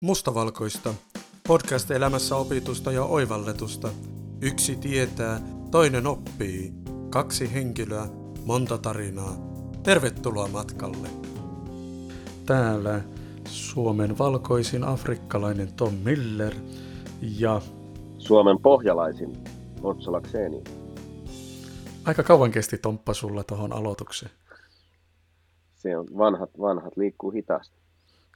Mustavalkoista. 0.00 0.94
Podcast 1.48 1.90
elämässä 1.90 2.36
opitusta 2.36 2.92
ja 2.92 3.04
oivalletusta. 3.04 3.88
Yksi 4.42 4.76
tietää, 4.76 5.40
toinen 5.70 6.06
oppii. 6.06 6.72
Kaksi 7.10 7.54
henkilöä, 7.54 8.06
monta 8.44 8.78
tarinaa. 8.78 9.36
Tervetuloa 9.82 10.48
matkalle. 10.48 11.08
Täällä 12.46 13.00
Suomen 13.48 14.18
valkoisin 14.18 14.84
afrikkalainen 14.84 15.72
Tom 15.72 15.94
Miller 15.94 16.54
ja 17.20 17.60
Suomen 18.18 18.58
pohjalaisin 18.58 19.44
Otsola 19.82 20.20
Kseni. 20.20 20.64
aika 22.04 22.22
kauan 22.22 22.50
kesti 22.50 22.78
Tomppa 22.78 23.14
sulla 23.14 23.44
tuohon 23.44 23.72
aloitukseen. 23.72 24.32
Se 25.74 25.96
on 25.96 26.06
vanhat, 26.18 26.50
vanhat 26.60 26.96
liikkuu 26.96 27.30
hitaasti. 27.30 27.85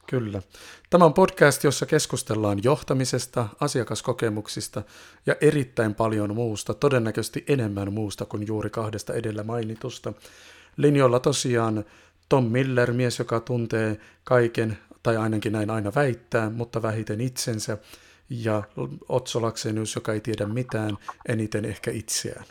Kyllä. 0.06 0.42
Tämä 0.90 1.04
on 1.04 1.14
podcast, 1.14 1.64
jossa 1.64 1.86
keskustellaan 1.86 2.64
johtamisesta, 2.64 3.48
asiakaskokemuksista 3.60 4.82
ja 5.26 5.36
erittäin 5.40 5.94
paljon 5.94 6.34
muusta, 6.34 6.74
todennäköisesti 6.74 7.44
enemmän 7.48 7.92
muusta 7.92 8.24
kuin 8.24 8.46
juuri 8.46 8.70
kahdesta 8.70 9.14
edellä 9.14 9.42
mainitusta. 9.42 10.12
Linjoilla 10.76 11.20
tosiaan 11.20 11.84
Tom 12.28 12.44
Miller, 12.44 12.92
mies, 12.92 13.18
joka 13.18 13.40
tuntee 13.40 14.00
kaiken, 14.24 14.78
tai 15.02 15.16
ainakin 15.16 15.52
näin 15.52 15.70
aina 15.70 15.92
väittää, 15.94 16.50
mutta 16.50 16.82
vähiten 16.82 17.20
itsensä, 17.20 17.78
ja 18.30 18.62
Otso 19.08 19.42
Laksenius, 19.42 19.94
joka 19.94 20.12
ei 20.12 20.20
tiedä 20.20 20.46
mitään, 20.46 20.96
eniten 21.28 21.64
ehkä 21.64 21.90
itseään. 21.90 22.44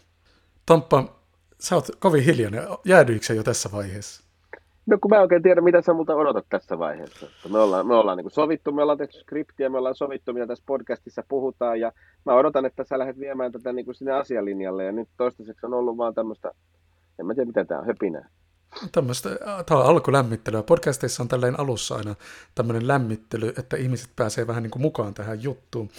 Tomppa, 0.66 1.20
sä 1.60 1.76
oot 1.76 1.88
kovin 2.00 2.24
hiljainen. 2.24 2.64
Jäädyikö 2.86 3.34
jo 3.34 3.44
tässä 3.44 3.72
vaiheessa? 3.72 4.29
No 4.90 4.98
kun 5.02 5.12
mä 5.12 5.16
en 5.16 5.22
oikein 5.22 5.44
tiedä, 5.44 5.62
mitä 5.62 5.82
sä 5.82 5.94
multa 5.94 6.16
odotat 6.16 6.46
tässä 6.50 6.80
vaiheessa. 6.80 7.28
Me 7.52 7.60
ollaan, 7.60 7.88
me 7.88 7.96
ollaan 7.96 8.18
niin 8.18 8.32
sovittu, 8.32 8.72
me 8.72 8.82
ollaan 8.82 8.98
tehty 8.98 9.20
skriptiä, 9.20 9.70
me 9.70 9.78
ollaan 9.78 9.96
sovittu, 9.96 10.34
mitä 10.34 10.48
tässä 10.48 10.64
podcastissa 10.68 11.24
puhutaan, 11.28 11.80
ja 11.80 11.92
mä 12.26 12.36
odotan, 12.36 12.66
että 12.66 12.84
sä 12.84 13.00
lähdet 13.00 13.20
viemään 13.20 13.52
tätä 13.52 13.74
niin 13.74 13.86
kuin 13.86 13.96
sinne 13.96 14.12
asialinjalle, 14.12 14.84
ja 14.84 14.92
nyt 14.92 15.10
toistaiseksi 15.18 15.66
on 15.66 15.74
ollut 15.74 15.98
vaan 15.98 16.14
tämmöistä, 16.14 16.52
en 17.20 17.26
mä 17.26 17.34
tiedä, 17.34 17.48
mitä 17.48 17.66
tää 17.66 17.80
on, 17.80 17.86
höpinää. 17.86 18.30
Tämmöistä, 18.92 19.30
tämä 19.66 19.80
on 19.80 19.86
alkulämmittelyä. 19.86 20.64
Podcasteissa 20.64 21.24
on 21.24 21.30
tällainen 21.30 21.60
alussa 21.60 21.96
aina 21.96 22.16
tämmöinen 22.56 22.88
lämmittely, 22.88 23.54
että 23.58 23.78
ihmiset 23.78 24.10
pääsee 24.16 24.48
vähän 24.48 24.64
niin 24.64 24.72
kuin 24.72 24.82
mukaan 24.82 25.14
tähän 25.14 25.44
juttuun. 25.44 25.90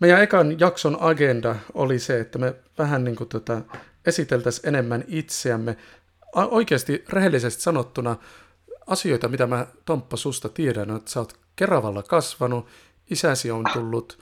Meidän 0.00 0.22
ekan 0.22 0.60
jakson 0.60 0.96
agenda 1.00 1.56
oli 1.74 1.98
se, 1.98 2.20
että 2.20 2.38
me 2.38 2.54
vähän 2.78 3.04
niin 3.04 3.16
kuin 3.16 3.28
tota, 3.28 3.60
esiteltäisiin 4.06 4.68
enemmän 4.68 5.04
itseämme. 5.06 5.76
Oikeasti 6.32 7.04
rehellisesti 7.08 7.62
sanottuna 7.62 8.16
asioita, 8.86 9.28
mitä 9.28 9.46
mä 9.46 9.66
Tomppa 9.84 10.16
susta 10.16 10.48
tiedän, 10.48 10.90
on, 10.90 10.96
että 10.96 11.10
sä 11.10 11.20
oot 11.20 11.38
Keravalla 11.56 12.02
kasvanut, 12.02 12.66
isäsi 13.10 13.50
on 13.50 13.64
tullut 13.72 14.18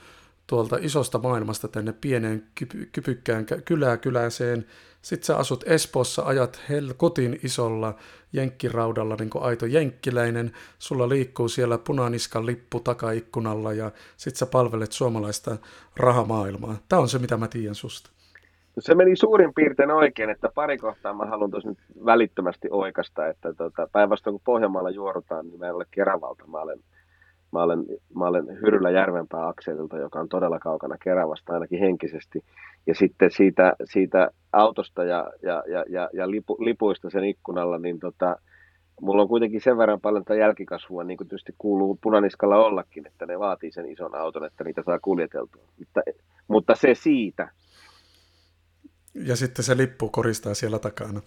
tuolta 0.47 0.77
isosta 0.81 1.19
maailmasta 1.19 1.67
tänne 1.67 1.93
pieneen 1.93 2.47
kypy- 2.55 2.89
kypykkään 2.91 3.45
kä- 3.51 3.61
kylää 3.65 3.97
kyläseen. 3.97 4.65
Sitten 5.01 5.25
sä 5.25 5.37
asut 5.37 5.63
Espoossa, 5.67 6.21
ajat 6.21 6.61
helkutin 6.69 7.39
isolla 7.43 7.95
jenkkiraudalla, 8.33 9.15
niin 9.15 9.29
kuin 9.29 9.43
aito 9.43 9.65
jenkkiläinen. 9.65 10.51
Sulla 10.79 11.09
liikkuu 11.09 11.49
siellä 11.49 11.77
punaniskan 11.77 12.45
lippu 12.45 12.79
takaikkunalla 12.79 13.73
ja 13.73 13.91
sit 14.17 14.35
sä 14.35 14.45
palvelet 14.45 14.91
suomalaista 14.91 15.57
rahamaailmaa. 15.95 16.77
Tämä 16.89 17.01
on 17.01 17.09
se, 17.09 17.19
mitä 17.19 17.37
mä 17.37 17.47
tiedän 17.47 17.75
susta. 17.75 18.09
Se 18.79 18.95
meni 18.95 19.15
suurin 19.15 19.53
piirtein 19.53 19.91
oikein, 19.91 20.29
että 20.29 20.49
pari 20.55 20.77
kohtaa 20.77 21.13
mä 21.13 21.25
haluan 21.25 21.51
tuossa 21.51 21.69
nyt 21.69 21.77
välittömästi 22.05 22.67
oikasta, 22.71 23.27
että 23.27 23.53
tota, 23.53 23.87
päinvastoin 23.91 24.33
kun 24.33 24.41
Pohjanmaalla 24.45 24.89
juorutaan, 24.89 25.47
niin 25.47 25.59
mä 25.59 25.67
en 25.67 25.75
ole 25.75 25.85
Keravalta, 25.91 26.47
mä 26.47 26.57
olen, 26.57 26.79
mä 27.51 27.63
olen, 27.63 27.85
mä 28.15 28.25
olen 28.25 28.47
Hyrylä 28.61 28.89
Järvenpää 28.89 29.47
akselilta, 29.47 29.97
joka 29.97 30.19
on 30.19 30.29
todella 30.29 30.59
kaukana 30.59 30.97
Keravasta 30.97 31.53
ainakin 31.53 31.79
henkisesti. 31.79 32.43
Ja 32.87 32.95
sitten 32.95 33.31
siitä, 33.31 33.73
siitä 33.83 34.31
autosta 34.53 35.03
ja, 35.03 35.31
ja, 35.41 35.63
ja, 35.67 35.85
ja, 35.89 36.09
ja 36.13 36.31
lipu, 36.31 36.57
lipuista 36.59 37.09
sen 37.09 37.23
ikkunalla, 37.23 37.77
niin 37.77 37.99
tota, 37.99 38.35
mulla 39.01 39.21
on 39.21 39.27
kuitenkin 39.27 39.61
sen 39.61 39.77
verran 39.77 40.01
paljon 40.01 40.23
tätä 40.23 40.39
jälkikasvua, 40.39 41.03
niin 41.03 41.17
kuin 41.17 41.27
tietysti 41.27 41.55
kuuluu 41.57 41.99
punaniskalla 42.01 42.57
ollakin, 42.57 43.07
että 43.07 43.25
ne 43.25 43.39
vaatii 43.39 43.71
sen 43.71 43.85
ison 43.85 44.15
auton, 44.15 44.45
että 44.45 44.63
niitä 44.63 44.83
saa 44.83 44.99
kuljeteltua. 44.99 45.63
Mutta, 45.79 46.01
mutta 46.47 46.75
se 46.75 46.95
siitä. 46.95 47.49
Ja 49.13 49.35
sitten 49.35 49.65
se 49.65 49.77
lippu 49.77 50.09
koristaa 50.09 50.53
siellä 50.53 50.79
takana. 50.79 51.21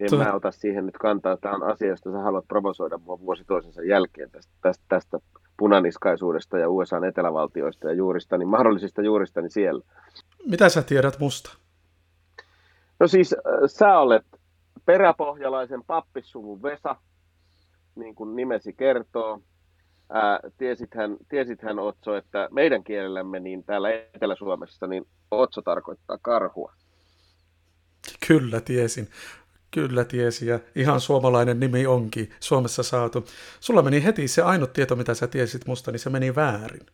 En 0.00 0.10
Tuo- 0.10 0.18
mä 0.18 0.32
ota 0.32 0.50
siihen 0.52 0.86
nyt 0.86 0.98
kantaa. 0.98 1.36
Tämä 1.36 1.54
on 1.54 1.62
asia, 1.62 1.88
josta 1.88 2.12
sä 2.12 2.18
haluat 2.18 2.48
provosoida 2.48 2.98
mua 2.98 3.20
vuosi 3.20 3.44
toisensa 3.44 3.82
jälkeen 3.82 4.30
tästä, 4.30 4.52
tästä, 4.62 4.84
tästä 4.88 5.18
punaniskaisuudesta 5.56 6.58
ja 6.58 6.68
USAn 6.68 7.04
etelävaltioista 7.04 7.88
ja 7.88 7.94
juurista, 7.94 8.38
niin 8.38 8.48
mahdollisista 8.48 9.02
juurista 9.02 9.40
niin 9.40 9.50
siellä. 9.50 9.84
Mitä 10.46 10.68
sä 10.68 10.82
tiedät 10.82 11.18
musta? 11.18 11.56
No 13.00 13.08
siis 13.08 13.32
äh, 13.32 13.40
sä 13.66 13.98
olet 13.98 14.26
peräpohjalaisen 14.84 15.84
pappissuvun 15.86 16.62
Vesa, 16.62 16.96
niin 17.94 18.14
kuin 18.14 18.36
nimesi 18.36 18.72
kertoo. 18.72 19.42
Ää, 20.10 20.40
tiesithän, 20.58 21.16
tiesithän 21.28 21.78
Otso, 21.78 22.16
että 22.16 22.48
meidän 22.50 22.84
kielellämme 22.84 23.40
niin 23.40 23.64
täällä 23.64 23.90
Etelä-Suomessa 23.90 24.86
niin 24.86 25.06
Otso 25.30 25.62
tarkoittaa 25.62 26.18
karhua. 26.22 26.72
Kyllä 28.28 28.60
tiesin. 28.60 29.08
Kyllä 29.70 30.04
tiesin 30.04 30.48
ja 30.48 30.60
ihan 30.74 31.00
suomalainen 31.00 31.60
nimi 31.60 31.86
onkin 31.86 32.30
Suomessa 32.40 32.82
saatu. 32.82 33.26
Sulla 33.60 33.82
meni 33.82 34.04
heti 34.04 34.28
se 34.28 34.42
ainut 34.42 34.72
tieto, 34.72 34.96
mitä 34.96 35.14
sä 35.14 35.26
tiesit 35.26 35.66
musta, 35.66 35.90
niin 35.90 36.00
se 36.00 36.10
meni 36.10 36.34
väärin. 36.34 36.86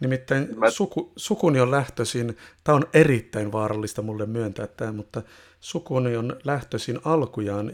Nimittäin 0.00 0.58
Mä- 0.58 0.70
suku, 0.70 1.12
sukuni 1.16 1.60
on 1.60 1.70
lähtöisin, 1.70 2.36
tämä 2.64 2.76
on 2.76 2.84
erittäin 2.94 3.52
vaarallista 3.52 4.02
mulle 4.02 4.26
myöntää 4.26 4.66
tämä, 4.66 4.92
mutta 4.92 5.22
sukuni 5.60 6.16
on 6.16 6.36
lähtöisin 6.44 7.00
alkujaan 7.04 7.72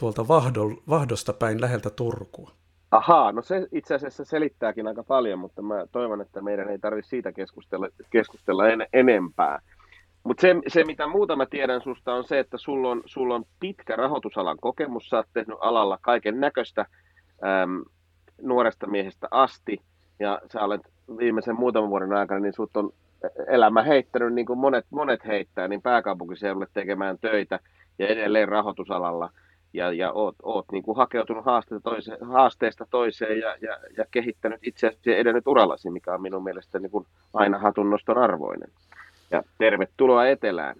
tuolta 0.00 0.28
Vahdol, 0.28 0.74
Vahdosta 0.88 1.32
päin 1.32 1.60
läheltä 1.60 1.90
Turkua. 1.90 2.50
Ahaa, 2.90 3.32
no 3.32 3.42
se 3.42 3.66
itse 3.72 3.94
asiassa 3.94 4.24
selittääkin 4.24 4.86
aika 4.86 5.02
paljon, 5.02 5.38
mutta 5.38 5.62
mä 5.62 5.86
toivon, 5.92 6.20
että 6.20 6.40
meidän 6.40 6.68
ei 6.68 6.78
tarvitse 6.78 7.08
siitä 7.08 7.32
keskustella, 7.32 7.88
keskustella 8.10 8.68
en, 8.68 8.86
enempää. 8.92 9.58
Mutta 10.24 10.40
se, 10.40 10.56
se, 10.68 10.84
mitä 10.84 11.06
muuta 11.06 11.36
mä 11.36 11.46
tiedän 11.46 11.80
susta, 11.80 12.14
on 12.14 12.24
se, 12.24 12.38
että 12.38 12.58
sulla 12.58 12.90
on, 12.90 13.02
sulla 13.06 13.34
on 13.34 13.44
pitkä 13.60 13.96
rahoitusalan 13.96 14.56
kokemus. 14.60 15.08
Sä 15.08 15.16
oot 15.16 15.26
tehnyt 15.32 15.58
alalla 15.60 15.98
kaiken 16.00 16.40
näköistä 16.40 16.86
nuoresta 18.42 18.86
miehestä 18.86 19.28
asti. 19.30 19.80
Ja 20.18 20.40
sä 20.52 20.60
olet 20.60 20.80
viimeisen 21.18 21.56
muutaman 21.56 21.90
vuoden 21.90 22.12
aikana, 22.12 22.40
niin 22.40 22.52
sut 22.52 22.76
on 22.76 22.90
elämä 23.48 23.82
heittänyt, 23.82 24.34
niin 24.34 24.46
kuin 24.46 24.58
monet, 24.58 24.86
monet 24.90 25.26
heittää, 25.26 25.68
niin 25.68 25.82
pääkaupunkiseudulle 25.82 26.66
tekemään 26.74 27.18
töitä 27.18 27.60
ja 27.98 28.06
edelleen 28.06 28.48
rahoitusalalla 28.48 29.30
ja, 29.72 29.92
ja 29.92 30.12
oot, 30.12 30.34
oot 30.42 30.66
niin 30.72 30.82
kuin 30.82 30.96
hakeutunut 30.96 31.44
haasteesta 31.44 31.90
toiseen, 31.90 32.18
haasteesta 32.26 32.86
toiseen 32.90 33.40
ja, 33.40 33.56
ja, 33.60 33.78
ja 33.96 34.04
kehittänyt 34.10 34.60
itseäsi 34.62 34.98
ja 35.06 35.16
edennyt 35.16 35.46
urallasi, 35.46 35.90
mikä 35.90 36.14
on 36.14 36.22
minun 36.22 36.44
mielestäni 36.44 36.82
niin 36.82 36.90
kuin 36.90 37.06
aina 37.34 37.58
hatunnoston 37.58 38.18
arvoinen. 38.18 38.70
Ja 39.30 39.42
tervetuloa 39.58 40.26
Etelään. 40.26 40.76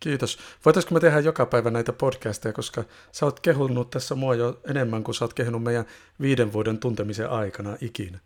Kiitos. 0.00 0.38
Voitaisiko 0.64 0.94
me 0.94 1.00
tehdä 1.00 1.18
joka 1.18 1.46
päivä 1.46 1.70
näitä 1.70 1.92
podcasteja, 1.92 2.52
koska 2.52 2.84
sä 3.12 3.26
oot 3.26 3.40
kehunut 3.40 3.90
tässä 3.90 4.14
mua 4.14 4.34
jo 4.34 4.60
enemmän 4.70 5.04
kuin 5.04 5.14
sä 5.14 5.24
oot 5.24 5.34
kehunut 5.34 5.62
meidän 5.62 5.84
viiden 6.20 6.52
vuoden 6.52 6.78
tuntemisen 6.78 7.30
aikana 7.30 7.76
ikinä. 7.80 8.18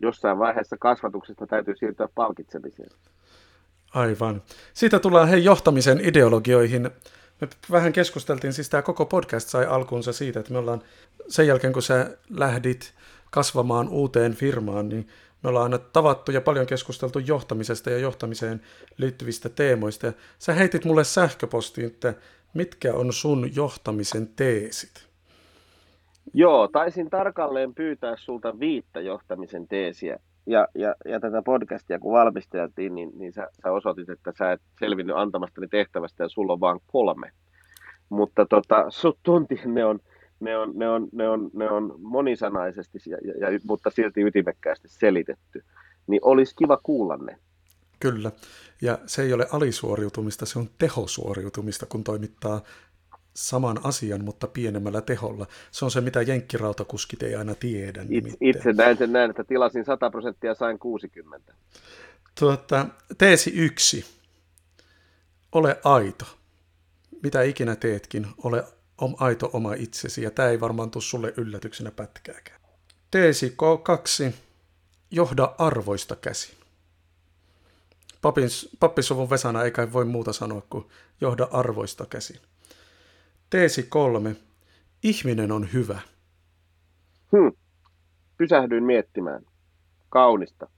Jossain 0.00 0.38
vaiheessa 0.38 0.76
kasvatuksesta 0.80 1.46
täytyy 1.46 1.74
siirtyä 1.76 2.08
palkitsemiseen. 2.14 2.90
Aivan. 3.94 4.42
Siitä 4.74 4.98
tullaan 4.98 5.28
hei 5.28 5.44
johtamisen 5.44 6.00
ideologioihin. 6.00 6.90
Me 7.42 7.48
vähän 7.70 7.92
keskusteltiin, 7.92 8.52
siis 8.52 8.68
tämä 8.68 8.82
koko 8.82 9.06
podcast 9.06 9.48
sai 9.48 9.66
alkuunsa 9.66 10.12
siitä, 10.12 10.40
että 10.40 10.52
me 10.52 10.58
ollaan 10.58 10.82
sen 11.28 11.46
jälkeen, 11.46 11.72
kun 11.72 11.82
sä 11.82 12.16
lähdit 12.30 12.94
kasvamaan 13.30 13.88
uuteen 13.88 14.34
firmaan, 14.34 14.88
niin 14.88 15.08
me 15.42 15.48
ollaan 15.48 15.62
aina 15.62 15.78
tavattu 15.78 16.32
ja 16.32 16.40
paljon 16.40 16.66
keskusteltu 16.66 17.18
johtamisesta 17.18 17.90
ja 17.90 17.98
johtamiseen 17.98 18.60
liittyvistä 18.96 19.48
teemoista. 19.48 20.06
Ja 20.06 20.12
sä 20.38 20.52
heitit 20.52 20.84
mulle 20.84 21.04
sähköpostiin, 21.04 21.86
että 21.86 22.14
mitkä 22.54 22.94
on 22.94 23.12
sun 23.12 23.56
johtamisen 23.56 24.28
teesit? 24.36 25.06
Joo, 26.34 26.68
taisin 26.68 27.10
tarkalleen 27.10 27.74
pyytää 27.74 28.16
sulta 28.16 28.60
viittä 28.60 29.00
johtamisen 29.00 29.68
teesiä. 29.68 30.18
Ja, 30.46 30.68
ja, 30.74 30.94
ja 31.04 31.20
tätä 31.20 31.42
podcastia 31.42 31.98
kun 31.98 32.12
valmisteltiin, 32.12 32.94
niin, 32.94 33.10
niin 33.14 33.32
sä, 33.32 33.48
sä 33.62 33.72
osoitit, 33.72 34.08
että 34.08 34.32
sä 34.38 34.52
et 34.52 34.60
selvinnyt 34.78 35.16
antamastani 35.16 35.68
tehtävästä 35.68 36.24
ja 36.24 36.28
sulla 36.28 36.52
on 36.52 36.60
vain 36.60 36.80
kolme. 36.86 37.30
Mutta 38.08 38.46
tota, 38.46 38.84
sut 38.88 39.18
tuntien 39.22 39.74
ne 39.74 39.84
on, 39.84 40.00
ne 40.40 40.58
on, 40.58 40.72
ne 40.74 40.88
on, 40.88 41.08
ne 41.12 41.28
on, 41.28 41.50
ne 41.54 41.70
on 41.70 41.94
monisanaisesti, 41.98 42.98
ja, 43.06 43.18
ja, 43.24 43.50
ja, 43.50 43.58
mutta 43.66 43.90
silti 43.90 44.22
ytimekkäästi 44.22 44.88
selitetty. 44.88 45.64
Niin 46.06 46.20
olisi 46.22 46.56
kiva 46.56 46.78
kuulla 46.82 47.16
ne. 47.16 47.38
Kyllä. 48.00 48.30
Ja 48.82 48.98
se 49.06 49.22
ei 49.22 49.32
ole 49.32 49.46
alisuoriutumista, 49.52 50.46
se 50.46 50.58
on 50.58 50.68
tehosuoriutumista, 50.78 51.86
kun 51.86 52.04
toimittaa 52.04 52.60
saman 53.34 53.80
asian, 53.84 54.24
mutta 54.24 54.46
pienemmällä 54.46 55.00
teholla. 55.00 55.46
Se 55.70 55.84
on 55.84 55.90
se, 55.90 56.00
mitä 56.00 56.22
jenkkirautakuskit 56.22 57.22
ei 57.22 57.34
aina 57.34 57.54
tiedä. 57.54 58.04
Itse, 58.10 58.36
itse 58.40 58.72
näin 58.72 58.96
sen 58.96 59.12
näin, 59.12 59.30
että 59.30 59.44
tilasin 59.44 59.84
100 59.84 60.10
prosenttia 60.10 60.50
ja 60.50 60.54
sain 60.54 60.78
60. 60.78 61.54
Tuota, 62.40 62.86
teesi 63.18 63.50
yksi. 63.50 64.04
Ole 65.52 65.80
aito. 65.84 66.24
Mitä 67.22 67.42
ikinä 67.42 67.76
teetkin, 67.76 68.26
ole 68.44 68.64
aito 69.18 69.50
oma 69.52 69.74
itsesi, 69.74 70.22
ja 70.22 70.30
tämä 70.30 70.48
ei 70.48 70.60
varmaan 70.60 70.90
tule 70.90 71.02
sulle 71.02 71.34
yllätyksenä 71.36 71.90
pätkääkään. 71.90 72.60
Teesi 73.10 73.56
K2. 73.62 74.32
Johda 75.10 75.54
arvoista 75.58 76.16
käsin. 76.16 76.54
Papin, 78.22 78.48
pappisuvun 78.80 79.30
Vesana 79.30 79.64
ei 79.64 79.70
kai 79.70 79.92
voi 79.92 80.04
muuta 80.04 80.32
sanoa 80.32 80.62
kuin 80.70 80.84
johda 81.20 81.48
arvoista 81.52 82.06
käsin. 82.06 82.40
Teesi 83.52 83.82
kolme. 83.82 84.36
Ihminen 85.02 85.52
on 85.52 85.68
hyvä. 85.72 86.00
Hmm. 87.32 87.52
Pysähdyin 88.36 88.84
miettimään. 88.84 89.42
Kaunista. 90.08 90.68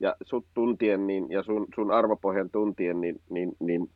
Ja 0.00 0.16
sut 0.24 0.46
tuntien 0.54 1.06
niin, 1.06 1.30
ja 1.30 1.42
sun, 1.42 1.66
sun 1.74 1.90
arvopohjan 1.90 2.50
tuntien, 2.50 3.00
niin, 3.00 3.20
niin, 3.30 3.52
niin 3.60 3.90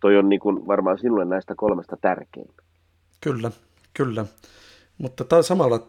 toi 0.00 0.16
on 0.16 0.28
niin 0.28 0.40
kuin 0.40 0.66
varmaan 0.66 0.98
sinulle 0.98 1.24
näistä 1.24 1.54
kolmesta 1.56 1.96
tärkein. 2.00 2.48
Kyllä, 3.20 3.50
kyllä. 3.94 4.26
Mutta 4.98 5.24
tämä 5.24 5.38
on 5.38 5.44
samalla 5.44 5.86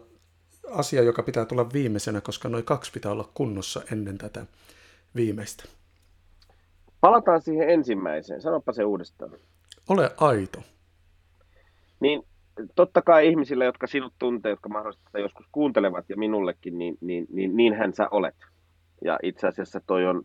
asia, 0.72 1.02
joka 1.02 1.22
pitää 1.22 1.44
tulla 1.44 1.72
viimeisenä, 1.72 2.20
koska 2.20 2.48
noin 2.48 2.64
kaksi 2.64 2.92
pitää 2.92 3.12
olla 3.12 3.30
kunnossa 3.34 3.82
ennen 3.92 4.18
tätä 4.18 4.46
viimeistä. 5.14 5.64
Palataan 7.00 7.42
siihen 7.42 7.70
ensimmäiseen. 7.70 8.42
Sanopa 8.42 8.72
se 8.72 8.84
uudestaan. 8.84 9.30
Ole 9.88 10.10
aito. 10.16 10.62
Niin 12.02 12.22
totta 12.74 13.02
kai 13.02 13.28
ihmisille, 13.28 13.64
jotka 13.64 13.86
sinut 13.86 14.12
tuntee, 14.18 14.50
jotka 14.50 14.68
mahdollisesti 14.68 15.20
joskus 15.20 15.46
kuuntelevat 15.52 16.04
ja 16.08 16.16
minullekin, 16.16 16.78
niin, 16.78 16.98
niin, 17.00 17.26
niin 17.32 17.56
niinhän 17.56 17.92
sä 17.92 18.08
olet. 18.10 18.34
Ja 19.04 19.18
itse 19.22 19.46
asiassa 19.46 19.80
toi 19.86 20.06
on 20.06 20.22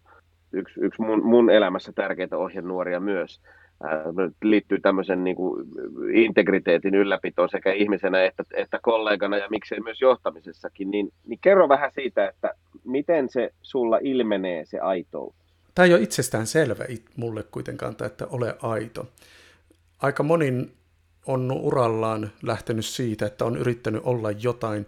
yksi, 0.53 0.79
yksi 0.79 1.01
mun, 1.01 1.25
mun 1.25 1.49
elämässä 1.49 1.91
tärkeitä 1.95 2.37
ohjenuoria 2.37 2.99
myös. 2.99 3.41
Ää, 3.83 4.03
liittyy 4.43 4.79
tämmöisen 4.79 5.23
niin 5.23 5.35
kuin 5.35 5.65
integriteetin 6.13 6.95
ylläpitoon 6.95 7.49
sekä 7.49 7.73
ihmisenä 7.73 8.23
että, 8.23 8.43
että 8.53 8.79
kollegana 8.81 9.37
ja 9.37 9.47
miksei 9.49 9.79
myös 9.79 10.01
johtamisessakin. 10.01 10.91
Niin, 10.91 11.09
niin 11.27 11.39
kerro 11.41 11.69
vähän 11.69 11.91
siitä, 11.95 12.27
että 12.27 12.53
miten 12.83 13.29
se 13.29 13.49
sulla 13.61 13.99
ilmenee 14.01 14.65
se 14.65 14.79
aitous? 14.79 15.35
Tämä 15.75 15.85
ei 15.85 15.93
ole 15.93 16.01
itsestään 16.01 16.47
selvä 16.47 16.85
mulle 17.15 17.43
kuitenkaan, 17.43 17.95
että 18.05 18.27
ole 18.31 18.55
aito. 18.61 19.07
Aika 20.01 20.23
monin 20.23 20.76
on 21.27 21.51
urallaan 21.51 22.31
lähtenyt 22.43 22.85
siitä, 22.85 23.25
että 23.25 23.45
on 23.45 23.57
yrittänyt 23.57 24.01
olla 24.05 24.31
jotain 24.31 24.87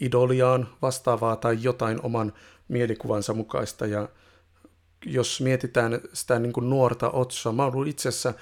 idoliaan 0.00 0.68
vastaavaa 0.82 1.36
tai 1.36 1.58
jotain 1.60 2.00
oman 2.02 2.32
mielikuvansa 2.68 3.34
mukaista. 3.34 3.86
Ja 3.86 4.08
jos 5.06 5.40
mietitään 5.40 6.00
sitä 6.12 6.38
niin 6.38 6.52
kuin 6.52 6.70
nuorta 6.70 7.10
otsoa, 7.10 7.52
mä 7.52 7.66
olen 7.66 7.88
itse 7.88 8.08
asiassa 8.08 8.34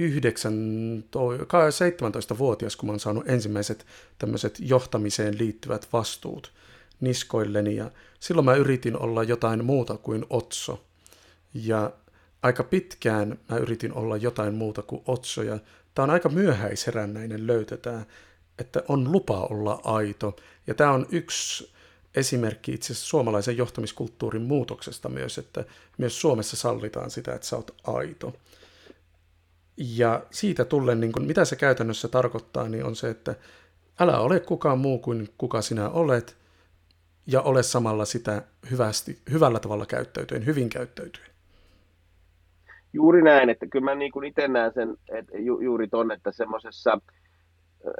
17-vuotias, 0.00 2.76
kun 2.76 2.86
mä 2.86 2.90
olen 2.90 3.00
saanut 3.00 3.28
ensimmäiset 3.28 3.86
tämmöiset 4.18 4.58
johtamiseen 4.60 5.38
liittyvät 5.38 5.88
vastuut 5.92 6.52
niskoilleni. 7.00 7.76
Ja 7.76 7.90
silloin 8.20 8.44
mä 8.44 8.54
yritin 8.54 8.98
olla 8.98 9.22
jotain 9.22 9.64
muuta 9.64 9.96
kuin 9.96 10.26
otso. 10.30 10.84
Ja 11.54 11.92
aika 12.42 12.64
pitkään 12.64 13.38
mä 13.48 13.56
yritin 13.56 13.92
olla 13.92 14.16
jotain 14.16 14.54
muuta 14.54 14.82
kuin 14.82 15.02
otso. 15.06 15.42
Ja 15.42 15.58
Tämä 15.94 16.04
on 16.04 16.10
aika 16.10 16.28
myöhäisherännäinen 16.28 17.46
löytetään, 17.46 18.06
että 18.58 18.82
on 18.88 19.12
lupa 19.12 19.40
olla 19.40 19.80
aito. 19.84 20.36
Ja 20.66 20.74
tämä 20.74 20.92
on 20.92 21.06
yksi 21.10 21.72
esimerkki 22.14 22.72
itse 22.72 22.92
asiassa 22.92 23.08
suomalaisen 23.08 23.56
johtamiskulttuurin 23.56 24.42
muutoksesta 24.42 25.08
myös, 25.08 25.38
että 25.38 25.64
myös 25.98 26.20
Suomessa 26.20 26.56
sallitaan 26.56 27.10
sitä, 27.10 27.34
että 27.34 27.46
sä 27.46 27.56
oot 27.56 27.76
aito. 27.84 28.34
Ja 29.76 30.22
siitä 30.30 30.64
tullen, 30.64 31.00
niin 31.00 31.12
kun, 31.12 31.24
mitä 31.24 31.44
se 31.44 31.56
käytännössä 31.56 32.08
tarkoittaa, 32.08 32.68
niin 32.68 32.84
on 32.84 32.96
se, 32.96 33.10
että 33.10 33.34
älä 33.98 34.18
ole 34.18 34.40
kukaan 34.40 34.78
muu 34.78 34.98
kuin 34.98 35.28
kuka 35.38 35.62
sinä 35.62 35.88
olet, 35.88 36.36
ja 37.26 37.40
ole 37.40 37.62
samalla 37.62 38.04
sitä 38.04 38.42
hyvästi, 38.70 39.18
hyvällä 39.30 39.60
tavalla 39.60 39.86
käyttäytyen, 39.86 40.46
hyvin 40.46 40.68
käyttäytyen. 40.68 41.26
Juuri 42.92 43.22
näin, 43.22 43.50
että 43.50 43.66
kyllä 43.66 43.84
mä 43.84 43.94
niin 43.94 44.24
itse 44.24 44.48
näen 44.48 44.72
sen 44.72 44.96
että 45.08 45.38
ju, 45.38 45.60
juuri 45.60 45.88
ton, 45.88 46.12
että 46.12 46.32
semmoisessa, 46.32 47.00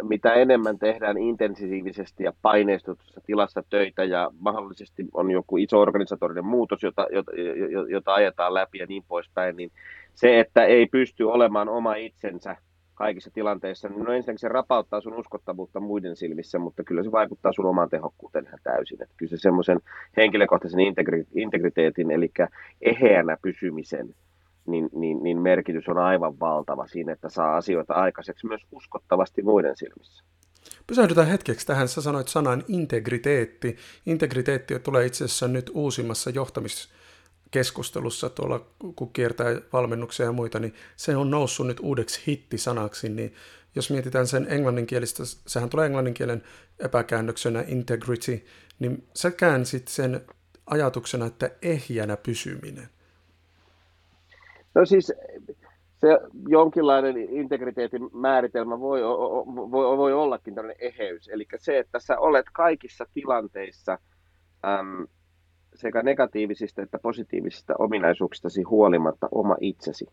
mitä 0.02 0.34
enemmän 0.34 0.78
tehdään 0.78 1.18
intensiivisesti 1.18 2.24
ja 2.24 2.32
paineistutussa 2.42 3.20
tilassa 3.26 3.62
töitä 3.70 4.04
ja 4.04 4.30
mahdollisesti 4.38 5.06
on 5.14 5.30
joku 5.30 5.56
iso 5.56 5.80
organisatorinen 5.80 6.44
muutos, 6.44 6.82
jota, 6.82 7.06
jota, 7.12 7.32
jota 7.88 8.14
ajetaan 8.14 8.54
läpi 8.54 8.78
ja 8.78 8.86
niin 8.86 9.04
poispäin, 9.08 9.56
niin 9.56 9.70
se, 10.14 10.40
että 10.40 10.64
ei 10.64 10.86
pysty 10.86 11.24
olemaan 11.24 11.68
oma 11.68 11.94
itsensä 11.94 12.56
kaikissa 12.94 13.30
tilanteissa, 13.34 13.88
niin 13.88 14.04
no 14.04 14.12
ensinnäkin 14.12 14.38
se 14.38 14.48
rapauttaa 14.48 15.00
sun 15.00 15.14
uskottavuutta 15.14 15.80
muiden 15.80 16.16
silmissä, 16.16 16.58
mutta 16.58 16.84
kyllä 16.84 17.02
se 17.02 17.12
vaikuttaa 17.12 17.52
sun 17.52 17.66
omaan 17.66 17.90
tehokkuuteen 17.90 18.46
ihan 18.46 18.58
täysin. 18.62 19.02
Että 19.02 19.14
kyllä 19.16 19.30
se 19.30 19.36
semmoisen 19.36 19.80
henkilökohtaisen 20.16 20.80
integriteetin, 21.34 22.10
eli 22.10 22.30
eheänä 22.80 23.36
pysymisen 23.42 24.14
niin, 24.66 24.88
niin, 24.92 25.22
niin 25.22 25.40
merkitys 25.40 25.88
on 25.88 25.98
aivan 25.98 26.40
valtava 26.40 26.86
siinä, 26.86 27.12
että 27.12 27.28
saa 27.28 27.56
asioita 27.56 27.94
aikaiseksi 27.94 28.46
myös 28.46 28.60
uskottavasti 28.72 29.42
muiden 29.42 29.76
silmissä. 29.76 30.24
Pysähdytään 30.86 31.26
hetkeksi 31.26 31.66
tähän. 31.66 31.88
Sä 31.88 32.02
sanoit 32.02 32.28
sanan 32.28 32.64
integriteetti. 32.68 33.76
Integriteetti 34.06 34.78
tulee 34.78 35.06
itse 35.06 35.24
asiassa 35.24 35.48
nyt 35.48 35.70
uusimmassa 35.74 36.30
johtamiskeskustelussa 36.30 38.30
tuolla, 38.30 38.66
kun 38.96 39.12
kiertää 39.12 39.46
valmennuksia 39.72 40.26
ja 40.26 40.32
muita, 40.32 40.58
niin 40.58 40.74
se 40.96 41.16
on 41.16 41.30
noussut 41.30 41.66
nyt 41.66 41.80
uudeksi 41.80 42.22
hittisanaksi, 42.26 43.08
niin 43.08 43.34
jos 43.74 43.90
mietitään 43.90 44.26
sen 44.26 44.46
englanninkielistä, 44.48 45.22
sehän 45.46 45.70
tulee 45.70 45.86
englanninkielen 45.86 46.42
epäkäännöksenä 46.78 47.64
integrity, 47.66 48.44
niin 48.78 49.08
sä 49.14 49.30
käänsit 49.30 49.88
sen 49.88 50.20
ajatuksena, 50.66 51.26
että 51.26 51.50
ehjänä 51.62 52.16
pysyminen. 52.16 52.88
No 54.74 54.84
siis 54.84 55.12
se 56.02 56.18
jonkinlainen 56.48 57.16
integriteetin 57.16 58.02
määritelmä 58.12 58.80
voi, 58.80 59.02
voi, 59.02 59.98
voi 59.98 60.12
ollakin 60.12 60.54
tällainen 60.54 60.86
eheys. 60.86 61.28
Eli 61.28 61.46
se, 61.58 61.78
että 61.78 61.98
sä 62.00 62.18
olet 62.18 62.46
kaikissa 62.52 63.06
tilanteissa 63.14 63.98
äm, 64.64 65.06
sekä 65.74 66.02
negatiivisista 66.02 66.82
että 66.82 66.98
positiivisista 66.98 67.74
ominaisuuksistasi 67.78 68.62
huolimatta 68.62 69.28
oma 69.32 69.56
itsesi. 69.60 70.06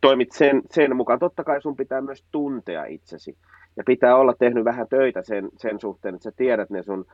Toimit 0.00 0.32
sen, 0.32 0.62
sen 0.70 0.96
mukaan. 0.96 1.18
Totta 1.18 1.44
kai 1.44 1.62
sun 1.62 1.76
pitää 1.76 2.00
myös 2.00 2.24
tuntea 2.30 2.84
itsesi. 2.84 3.38
Ja 3.76 3.82
pitää 3.86 4.16
olla 4.16 4.34
tehnyt 4.38 4.64
vähän 4.64 4.86
töitä 4.88 5.22
sen, 5.22 5.48
sen 5.56 5.80
suhteen, 5.80 6.14
että 6.14 6.24
sä 6.24 6.32
tiedät 6.36 6.70
ne 6.70 6.82
sun 6.82 7.04